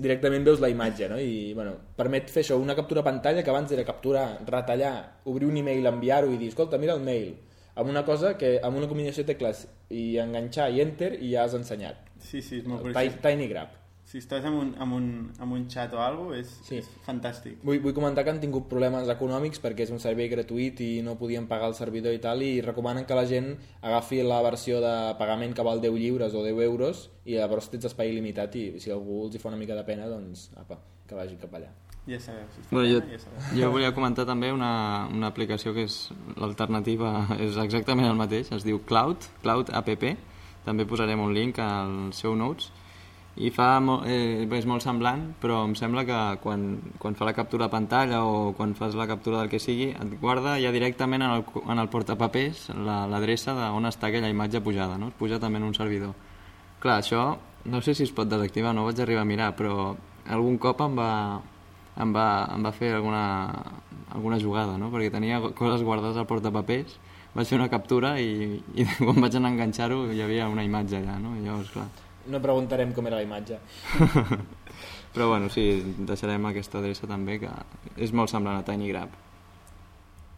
directament 0.03 0.46
veus 0.48 0.62
la 0.62 0.70
imatge, 0.72 1.09
no? 1.12 1.18
I, 1.22 1.53
bueno, 1.59 1.77
permet 1.98 2.31
fer 2.33 2.42
això, 2.44 2.59
una 2.61 2.77
captura 2.79 3.05
pantalla 3.07 3.44
que 3.44 3.53
abans 3.55 3.72
era 3.75 3.87
capturar, 3.88 4.27
retallar, 4.48 4.94
obrir 5.31 5.51
un 5.51 5.61
e-mail, 5.62 5.87
enviar-ho 5.92 6.33
i 6.33 6.40
dir, 6.40 6.51
escolta, 6.53 6.81
mira 6.83 6.96
el 6.98 7.05
mail, 7.07 7.37
amb 7.75 7.92
una 7.92 8.05
cosa 8.05 8.35
que 8.38 8.59
amb 8.62 8.81
una 8.81 8.88
combinació 8.90 9.25
de 9.25 9.33
tecles 9.33 9.66
i 9.90 10.16
enganxar 10.20 10.68
i 10.72 10.83
enter 10.85 11.14
i 11.20 11.33
ja 11.37 11.46
has 11.46 11.55
ensenyat. 11.59 12.11
sí, 12.20 12.42
sí, 12.42 12.61
és 12.61 12.66
molt 12.68 12.90
Tiny 13.22 13.48
Grab. 13.55 13.82
Si 14.12 14.20
estàs 14.20 14.44
en 14.44 14.53
un, 14.53 14.75
en 14.77 14.90
un, 14.92 15.05
en 15.40 15.53
un 15.57 15.62
xat 15.72 15.94
o 15.96 16.01
alguna 16.05 16.35
cosa, 16.35 16.40
és, 16.42 16.48
Sí. 16.68 16.77
és 16.83 16.88
fantàstic. 17.07 17.55
Vull, 17.64 17.79
vull 17.81 17.94
comentar 17.96 18.25
que 18.27 18.31
han 18.35 18.40
tingut 18.42 18.66
problemes 18.68 19.09
econòmics 19.09 19.62
perquè 19.64 19.87
és 19.87 19.90
un 19.94 20.03
servei 20.05 20.29
gratuït 20.29 20.83
i 20.85 21.01
no 21.03 21.14
podien 21.16 21.46
pagar 21.48 21.70
el 21.70 21.75
servidor 21.79 22.12
i 22.12 22.18
tal 22.20 22.42
i 22.44 22.61
recomanen 22.61 23.07
que 23.09 23.16
la 23.16 23.25
gent 23.25 23.55
agafi 23.81 24.20
la 24.22 24.42
versió 24.44 24.83
de 24.85 24.92
pagament 25.16 25.55
que 25.57 25.64
val 25.64 25.81
10 25.81 25.96
lliures 25.96 26.35
o 26.37 26.42
10 26.44 26.61
euros 26.66 27.07
i 27.25 27.38
llavors 27.38 27.70
tens 27.72 27.87
espai 27.88 28.12
il·limitat 28.12 28.55
i 28.61 28.66
si 28.85 28.92
algú 28.92 29.22
els 29.25 29.35
hi 29.35 29.40
fa 29.40 29.48
una 29.48 29.57
mica 29.57 29.75
de 29.75 29.85
pena 29.88 30.07
doncs 30.12 30.51
apa, 30.61 30.77
que 31.09 31.14
vagi 31.16 31.38
cap 31.40 31.55
allà. 31.57 31.72
Ja 32.05 32.18
sabeu, 32.20 32.44
si 32.53 32.61
Bueno, 32.70 32.88
jo, 32.92 33.01
ja 33.09 33.18
sabeu. 33.18 33.62
jo 33.62 33.70
volia 33.70 33.94
comentar 33.94 34.27
també 34.27 34.53
una, 34.53 35.09
una 35.09 35.29
aplicació 35.29 35.72
que 35.72 35.85
és 35.88 36.11
l'alternativa, 36.37 37.29
és 37.40 37.57
exactament 37.57 38.09
el 38.11 38.16
mateix, 38.18 38.53
es 38.53 38.64
diu 38.66 38.81
Cloud, 38.85 39.25
Cloud 39.40 39.70
App, 39.72 39.88
també 40.66 40.85
posarem 40.85 41.20
un 41.20 41.33
link 41.33 41.59
al 41.62 42.12
seu 42.12 42.35
notes, 42.37 42.68
i 43.37 43.49
fa 43.51 43.79
mo 43.81 44.03
eh, 44.05 44.45
és 44.45 44.66
molt 44.68 44.83
semblant, 44.85 45.23
però 45.40 45.62
em 45.64 45.73
sembla 45.79 46.03
que 46.05 46.18
quan, 46.42 46.66
quan 47.01 47.14
fa 47.16 47.25
la 47.25 47.33
captura 47.33 47.64
de 47.64 47.73
pantalla 47.73 48.18
o 48.29 48.53
quan 48.53 48.75
fas 48.77 48.95
la 48.95 49.07
captura 49.09 49.38
del 49.40 49.49
que 49.49 49.59
sigui, 49.59 49.88
et 49.97 50.18
guarda 50.21 50.59
ja 50.61 50.73
directament 50.75 51.23
en 51.25 51.31
el, 51.38 51.45
en 51.64 51.79
el 51.81 51.88
portapapers 51.88 52.68
la- 52.77 53.07
l'adreça 53.09 53.55
la, 53.57 53.71
d'on 53.73 53.88
està 53.88 54.11
aquella 54.11 54.29
imatge 54.29 54.61
pujada, 54.61 54.99
no? 54.99 55.09
Es 55.09 55.14
puja 55.16 55.38
també 55.40 55.57
en 55.62 55.64
un 55.71 55.75
servidor. 55.75 56.12
Clar, 56.83 56.99
això 57.01 57.38
no 57.64 57.81
sé 57.81 57.95
si 57.95 58.03
es 58.05 58.12
pot 58.12 58.29
desactivar, 58.29 58.75
no 58.75 58.85
vaig 58.85 59.01
arribar 59.01 59.23
a 59.23 59.29
mirar, 59.29 59.53
però 59.57 59.95
algun 60.29 60.59
cop 60.59 60.81
em 60.85 60.97
va, 60.99 61.40
em 62.03 62.12
va, 62.12 62.27
em 62.53 62.62
va 62.68 62.73
fer 62.77 62.92
alguna, 62.92 63.25
alguna 64.12 64.38
jugada, 64.38 64.77
no? 64.77 64.90
perquè 64.92 65.11
tenia 65.11 65.40
coses 65.57 65.83
guardades 65.83 66.18
al 66.21 66.27
portapapers, 66.29 66.99
vaig 67.33 67.49
fer 67.49 67.57
una 67.59 67.71
captura 67.73 68.18
i, 68.21 68.61
i 68.77 68.85
quan 69.01 69.25
vaig 69.25 69.37
anar 69.40 69.49
a 69.49 69.57
enganxar-ho 69.57 70.05
hi 70.12 70.21
havia 70.21 70.49
una 70.53 70.64
imatge 70.68 70.99
allà, 71.01 71.16
no? 71.23 71.33
Llavors, 71.40 71.71
clar. 71.73 71.88
No 72.30 72.40
preguntarem 72.42 72.92
com 72.94 73.06
era 73.06 73.16
la 73.18 73.22
imatge. 73.26 73.58
Però 75.14 75.28
bueno, 75.28 75.48
sí, 75.52 75.64
deixarem 76.08 76.46
aquesta 76.48 76.78
adreça 76.80 77.06
també, 77.11 77.38
que 77.42 77.50
és 78.00 78.12
molt 78.16 78.30
semblant 78.32 78.61
a 78.62 78.64
TinyGrab. 78.64 79.12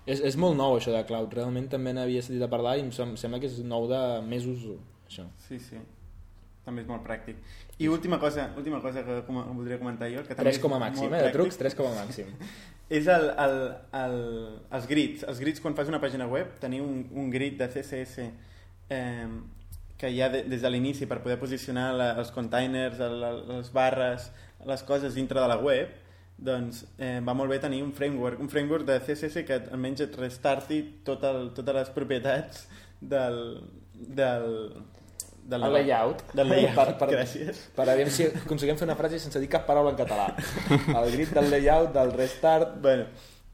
És, 0.05 0.20
és 0.20 0.37
molt 0.37 0.57
nou 0.59 0.75
això 0.77 0.92
de 0.92 1.05
Cloud, 1.09 1.33
realment 1.33 1.68
també 1.73 1.92
n'havia 1.97 2.23
sentit 2.25 2.42
a 2.44 2.49
parlar 2.53 2.75
i 2.77 2.83
em 2.85 2.90
sem- 2.92 3.14
sembla 3.16 3.38
que 3.40 3.49
és 3.49 3.61
nou 3.64 3.87
de 3.88 4.01
mesos 4.27 4.66
això. 5.07 5.25
Sí, 5.47 5.61
sí. 5.62 5.79
També 6.64 6.83
és 6.83 6.88
molt 6.88 7.05
pràctic. 7.05 7.38
I 7.79 7.88
última 7.92 8.18
cosa, 8.20 8.49
última 8.57 8.81
cosa 8.81 9.03
que 9.05 9.18
com 9.27 9.40
voldria 9.57 9.79
comentar 9.79 10.09
jo, 10.12 10.23
que 10.25 10.35
també 10.35 10.51
3 10.53 10.61
com 10.62 10.75
a 10.77 10.79
màxim, 10.81 11.12
eh? 11.12 11.23
De 11.27 11.33
trucs, 11.35 11.57
3 11.61 11.75
com 11.77 11.88
a 11.90 11.94
màxim. 12.03 12.31
És 12.88 13.07
el, 13.09 13.27
el, 13.44 13.57
el, 14.01 14.16
els 14.77 14.87
grids. 14.88 15.25
Els 15.29 15.40
grids, 15.40 15.61
quan 15.64 15.75
fas 15.77 15.88
una 15.92 16.01
pàgina 16.01 16.27
web, 16.31 16.55
tenir 16.61 16.81
un, 16.85 17.05
un 17.12 17.31
grid 17.33 17.59
de 17.61 17.68
CSS 17.73 18.27
eh, 18.90 19.29
que 20.05 20.12
hi 20.12 20.21
ha 20.21 20.29
de, 20.29 20.45
des 20.53 20.61
de 20.61 20.71
l'inici 20.71 21.09
per 21.09 21.23
poder 21.25 21.38
posicionar 21.40 21.88
la, 21.97 22.11
els 22.21 22.31
containers, 22.37 23.01
el, 23.01 23.21
les 23.49 23.73
barres, 23.73 24.29
les 24.69 24.83
coses 24.85 25.17
dintre 25.17 25.40
de 25.40 25.49
la 25.49 25.57
web, 25.64 25.93
doncs 26.37 26.83
eh, 26.99 27.21
va 27.25 27.33
molt 27.37 27.49
bé 27.53 27.61
tenir 27.62 27.81
un 27.85 27.93
framework, 27.97 28.40
un 28.43 28.49
framework 28.53 28.85
de 28.88 28.97
CSS 29.07 29.45
que 29.49 29.61
almenys 29.73 30.03
et 30.09 30.17
restarti 30.19 30.81
tot 31.07 31.23
el, 31.29 31.53
totes 31.57 31.77
les 31.79 31.93
propietats 31.95 32.64
del, 33.01 33.38
del, 33.95 34.49
del, 35.45 35.62
El 35.69 35.77
layout. 35.79 36.25
Del 36.35 36.49
layout, 36.51 36.75
Per- 36.75 36.97
per- 37.05 37.11
gràcies. 37.12 37.61
Per 37.77 37.87
aviam 37.93 38.11
si 38.11 38.27
aconseguim 38.43 38.77
fer 38.81 38.88
una 38.88 38.97
frase 38.99 39.21
sense 39.23 39.40
dir 39.43 39.49
cap 39.53 39.64
paraula 39.69 39.93
en 39.95 40.01
català. 40.01 40.27
El 40.99 41.12
grit 41.14 41.33
del 41.37 41.49
layout, 41.53 41.93
del 41.95 42.12
restart, 42.19 42.77
Bueno, 42.83 43.07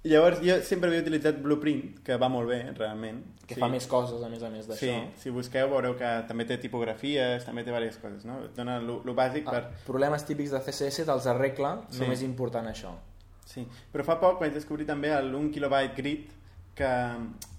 llavors 0.04 0.40
jo 0.40 0.54
sempre 0.64 0.88
havia 0.88 1.02
utilitzat 1.02 1.42
Blueprint, 1.42 1.98
que 2.04 2.16
va 2.16 2.28
molt 2.32 2.48
bé, 2.48 2.60
realment. 2.78 3.18
que 3.50 3.56
fa 3.58 3.66
més 3.68 3.86
coses 3.90 4.22
a 4.22 4.28
més 4.30 4.42
a 4.42 4.48
més 4.48 4.64
Sí, 4.64 4.86
d'això. 4.86 5.10
si 5.18 5.30
busqueu 5.34 5.68
veureu 5.68 5.96
que 5.98 6.08
també 6.28 6.44
té 6.46 6.56
tipografies, 6.56 7.44
també 7.44 7.64
té 7.64 7.70
diverses 7.72 7.98
coses, 8.00 8.24
no? 8.24 8.44
Et 8.44 8.54
Dona 8.56 8.78
lo, 8.80 9.00
lo 9.04 9.14
bàsic 9.14 9.44
per... 9.44 9.64
Ah, 9.64 9.70
problemes 9.86 10.24
típics 10.24 10.52
de 10.54 10.60
CSS 10.60 11.04
te'ls 11.04 11.26
arregla, 11.26 11.82
Sí. 11.90 12.00
només 12.04 12.22
important 12.22 12.66
això. 12.70 12.92
Sí, 13.44 13.66
però 13.92 14.04
fa 14.06 14.20
poc 14.20 14.38
vaig 14.40 14.52
descobrir 14.54 14.86
també 14.86 15.10
el 15.10 15.34
1 15.34 15.50
kilobyte 15.50 15.96
grid 15.96 16.30
que 16.78 16.86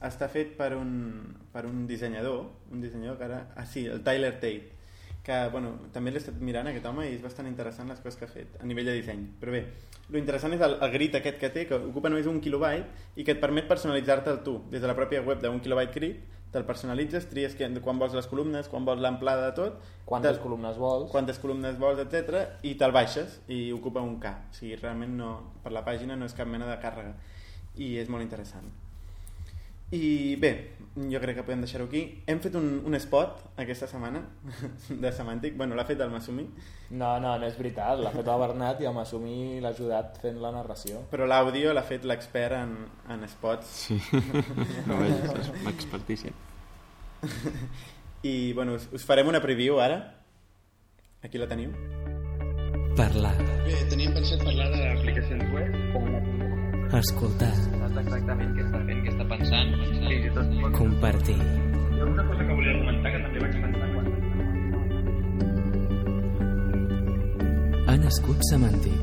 està 0.02 0.30
fet 0.32 0.56
per 0.58 0.72
un, 0.78 1.36
per 1.52 1.66
un 1.68 1.86
dissenyador, 1.86 2.46
un 2.72 2.80
dissenyador 2.82 3.18
que 3.18 3.24
ara... 3.26 3.42
Ah, 3.58 3.66
sí, 3.66 3.86
el 3.86 4.02
Tyler 4.02 4.32
Tate, 4.40 4.72
que, 5.24 5.36
bueno, 5.54 5.76
també 5.94 6.10
l'he 6.12 6.18
estat 6.18 6.40
mirant 6.42 6.66
aquest 6.72 6.86
home 6.90 7.06
i 7.06 7.14
és 7.14 7.22
bastant 7.22 7.46
interessant 7.48 7.88
les 7.92 8.00
coses 8.02 8.18
que 8.18 8.26
ha 8.26 8.32
fet 8.32 8.56
a 8.60 8.66
nivell 8.66 8.88
de 8.90 8.96
disseny. 8.98 9.28
Però 9.40 9.52
bé, 9.54 9.66
lo 10.10 10.18
interessant 10.18 10.54
és 10.58 10.62
el, 10.66 10.80
el 10.82 10.92
grid 10.96 11.16
aquest 11.20 11.38
que 11.38 11.50
té, 11.54 11.68
que 11.70 11.76
ocupa 11.78 12.10
només 12.10 12.26
un 12.28 12.40
kilobyte 12.42 12.88
i 13.22 13.24
que 13.24 13.36
et 13.36 13.40
permet 13.44 13.68
personalitzar-te'l 13.70 14.42
tu. 14.44 14.58
Des 14.74 14.82
de 14.82 14.88
la 14.90 14.96
pròpia 14.98 15.22
web 15.22 15.40
d'un 15.44 15.60
kilobyte 15.62 15.94
grid, 15.94 16.24
te'l 16.52 16.66
personalitzes, 16.68 17.30
tries 17.30 17.54
que, 17.56 17.70
quan 17.86 18.00
vols 18.02 18.18
les 18.18 18.26
columnes, 18.28 18.68
quan 18.68 18.84
vols 18.84 19.00
l'amplada 19.00 19.46
de 19.52 19.56
tot, 19.62 19.78
Quantes 20.10 20.34
te'l- 20.34 20.42
columnes 20.44 20.76
vols? 20.82 21.10
quantes 21.14 21.38
columnes 21.40 21.78
vols, 21.80 22.02
etc 22.02 22.58
i 22.68 22.74
te'l 22.76 22.92
baixes 22.92 23.38
i 23.48 23.72
ocupa 23.72 24.02
un 24.02 24.18
K. 24.20 24.34
O 24.50 24.54
sigui, 24.58 24.76
realment 24.82 25.14
no, 25.22 25.30
per 25.64 25.72
la 25.72 25.86
pàgina 25.86 26.18
no 26.18 26.26
és 26.26 26.34
cap 26.34 26.48
mena 26.50 26.66
de 26.68 26.82
càrrega. 26.82 27.14
I 27.78 27.94
és 28.02 28.10
molt 28.10 28.26
interessant. 28.26 28.68
I 29.92 30.36
bé, 30.40 30.52
jo 30.96 31.20
crec 31.20 31.36
que 31.36 31.44
podem 31.44 31.62
deixar-ho 31.66 31.86
aquí. 31.90 32.02
Hem 32.28 32.40
fet 32.40 32.54
un, 32.56 32.68
un 32.88 32.96
spot 32.96 33.42
aquesta 33.60 33.88
setmana 33.92 34.22
de 35.04 35.12
Semàntic. 35.12 35.58
Bueno, 35.60 35.76
l'ha 35.76 35.84
fet 35.88 36.00
el 36.04 36.12
Masumi, 36.14 36.46
No, 36.92 37.14
no, 37.24 37.38
no 37.40 37.48
és 37.48 37.56
veritat. 37.60 38.00
L'ha 38.04 38.12
fet 38.12 38.28
el 38.28 38.40
Bernat 38.44 38.82
i 38.84 38.88
el 38.90 38.96
Masumi 38.96 39.60
l'ha 39.64 39.70
ajudat 39.76 40.18
fent 40.24 40.40
la 40.44 40.52
narració. 40.52 41.06
però 41.12 41.28
l'àudio 41.28 41.74
l'ha 41.74 41.84
fet 41.88 42.04
l'expert 42.08 42.56
en, 42.58 42.74
en 43.12 43.28
spots. 43.32 43.68
Sí, 43.88 44.00
no 44.88 44.98
veig, 45.00 45.28
és 45.40 45.52
expertícia. 45.72 46.32
I 48.24 48.54
bueno, 48.54 48.76
us, 48.76 48.88
us 48.94 49.04
farem 49.08 49.28
una 49.28 49.40
preview 49.42 49.80
ara. 49.80 50.00
Aquí 51.24 51.38
la 51.38 51.48
teniu. 51.48 51.72
Parlar, 52.98 53.36
Bé, 53.64 53.76
teníem 53.90 54.12
pensat 54.14 54.42
parlar 54.44 54.68
de 54.74 54.80
l'aplicació 54.82 55.38
web. 55.56 55.76
escoltar, 57.00 57.54
Saps 57.56 57.98
exactament 58.02 58.52
què 58.58 58.66
està 58.66 58.82
fent, 58.88 59.01
pensant, 59.32 59.72
pensant. 59.80 60.12
i 60.12 60.32
tot... 60.36 60.48
Compartir. 60.76 61.38
Hi 61.38 62.02
ha 62.02 62.08
una 62.10 62.26
cosa 62.28 62.46
que 62.48 62.58
volia 62.58 62.76
comentar 62.80 63.14
que 63.14 63.20
també 63.26 63.44
vaig 63.46 63.56
pensar 63.64 63.88
quan... 63.96 64.06
Ha 67.92 67.96
nascut 68.02 68.40
Semàntic, 68.50 69.02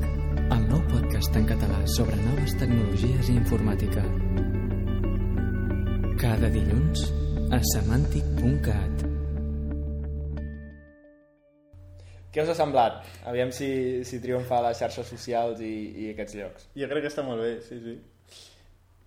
el 0.57 0.63
nou 0.71 0.83
podcast 0.93 1.39
en 1.41 1.49
català 1.49 1.81
sobre 1.97 2.17
noves 2.25 2.57
tecnologies 2.61 3.31
i 3.33 3.37
informàtica. 3.41 4.05
Cada 6.19 6.51
dilluns 6.53 7.07
a 7.55 7.61
semàntic.cat 7.73 9.07
Què 12.29 12.45
us 12.45 12.51
ha 12.53 12.57
semblat? 12.59 13.01
Aviam 13.31 13.51
si, 13.55 13.69
si 14.05 14.19
triomfa 14.21 14.61
les 14.67 14.79
xarxes 14.79 15.09
socials 15.09 15.63
i, 15.65 15.73
i 16.05 16.11
aquests 16.13 16.37
llocs. 16.37 16.69
Jo 16.77 16.87
crec 16.91 17.07
que 17.07 17.11
està 17.11 17.25
molt 17.25 17.41
bé, 17.41 17.55
sí, 17.65 17.79
sí. 17.83 17.97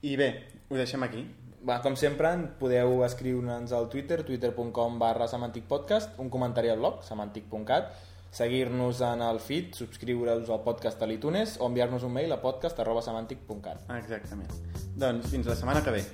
I 0.01 0.15
bé, 0.17 0.31
ho 0.69 0.77
deixem 0.79 1.03
aquí. 1.05 1.25
Va, 1.61 1.77
com 1.83 1.93
sempre, 1.99 2.31
podeu 2.57 3.03
escriure'ns 3.05 3.73
al 3.77 3.85
Twitter, 3.93 4.23
twitter.com 4.25 4.97
barra 5.01 5.27
semanticpodcast, 5.29 6.17
un 6.23 6.31
comentari 6.33 6.73
al 6.73 6.81
blog, 6.81 7.03
semantic.cat, 7.05 7.93
seguir-nos 8.33 9.03
en 9.05 9.21
el 9.21 9.39
feed, 9.43 9.75
subscriure-us 9.77 10.49
al 10.49 10.65
podcast 10.65 11.05
a 11.05 11.09
l'iTunes 11.11 11.59
o 11.59 11.69
enviar-nos 11.69 12.07
un 12.07 12.17
mail 12.17 12.33
a 12.33 12.41
podcast 12.41 12.81
arroba 12.81 13.05
semantic.cat. 13.05 13.89
Exactament. 14.01 14.61
Doncs 14.97 15.29
fins 15.29 15.53
la 15.53 15.59
setmana 15.59 15.85
que 15.85 15.99
ve. 15.99 16.05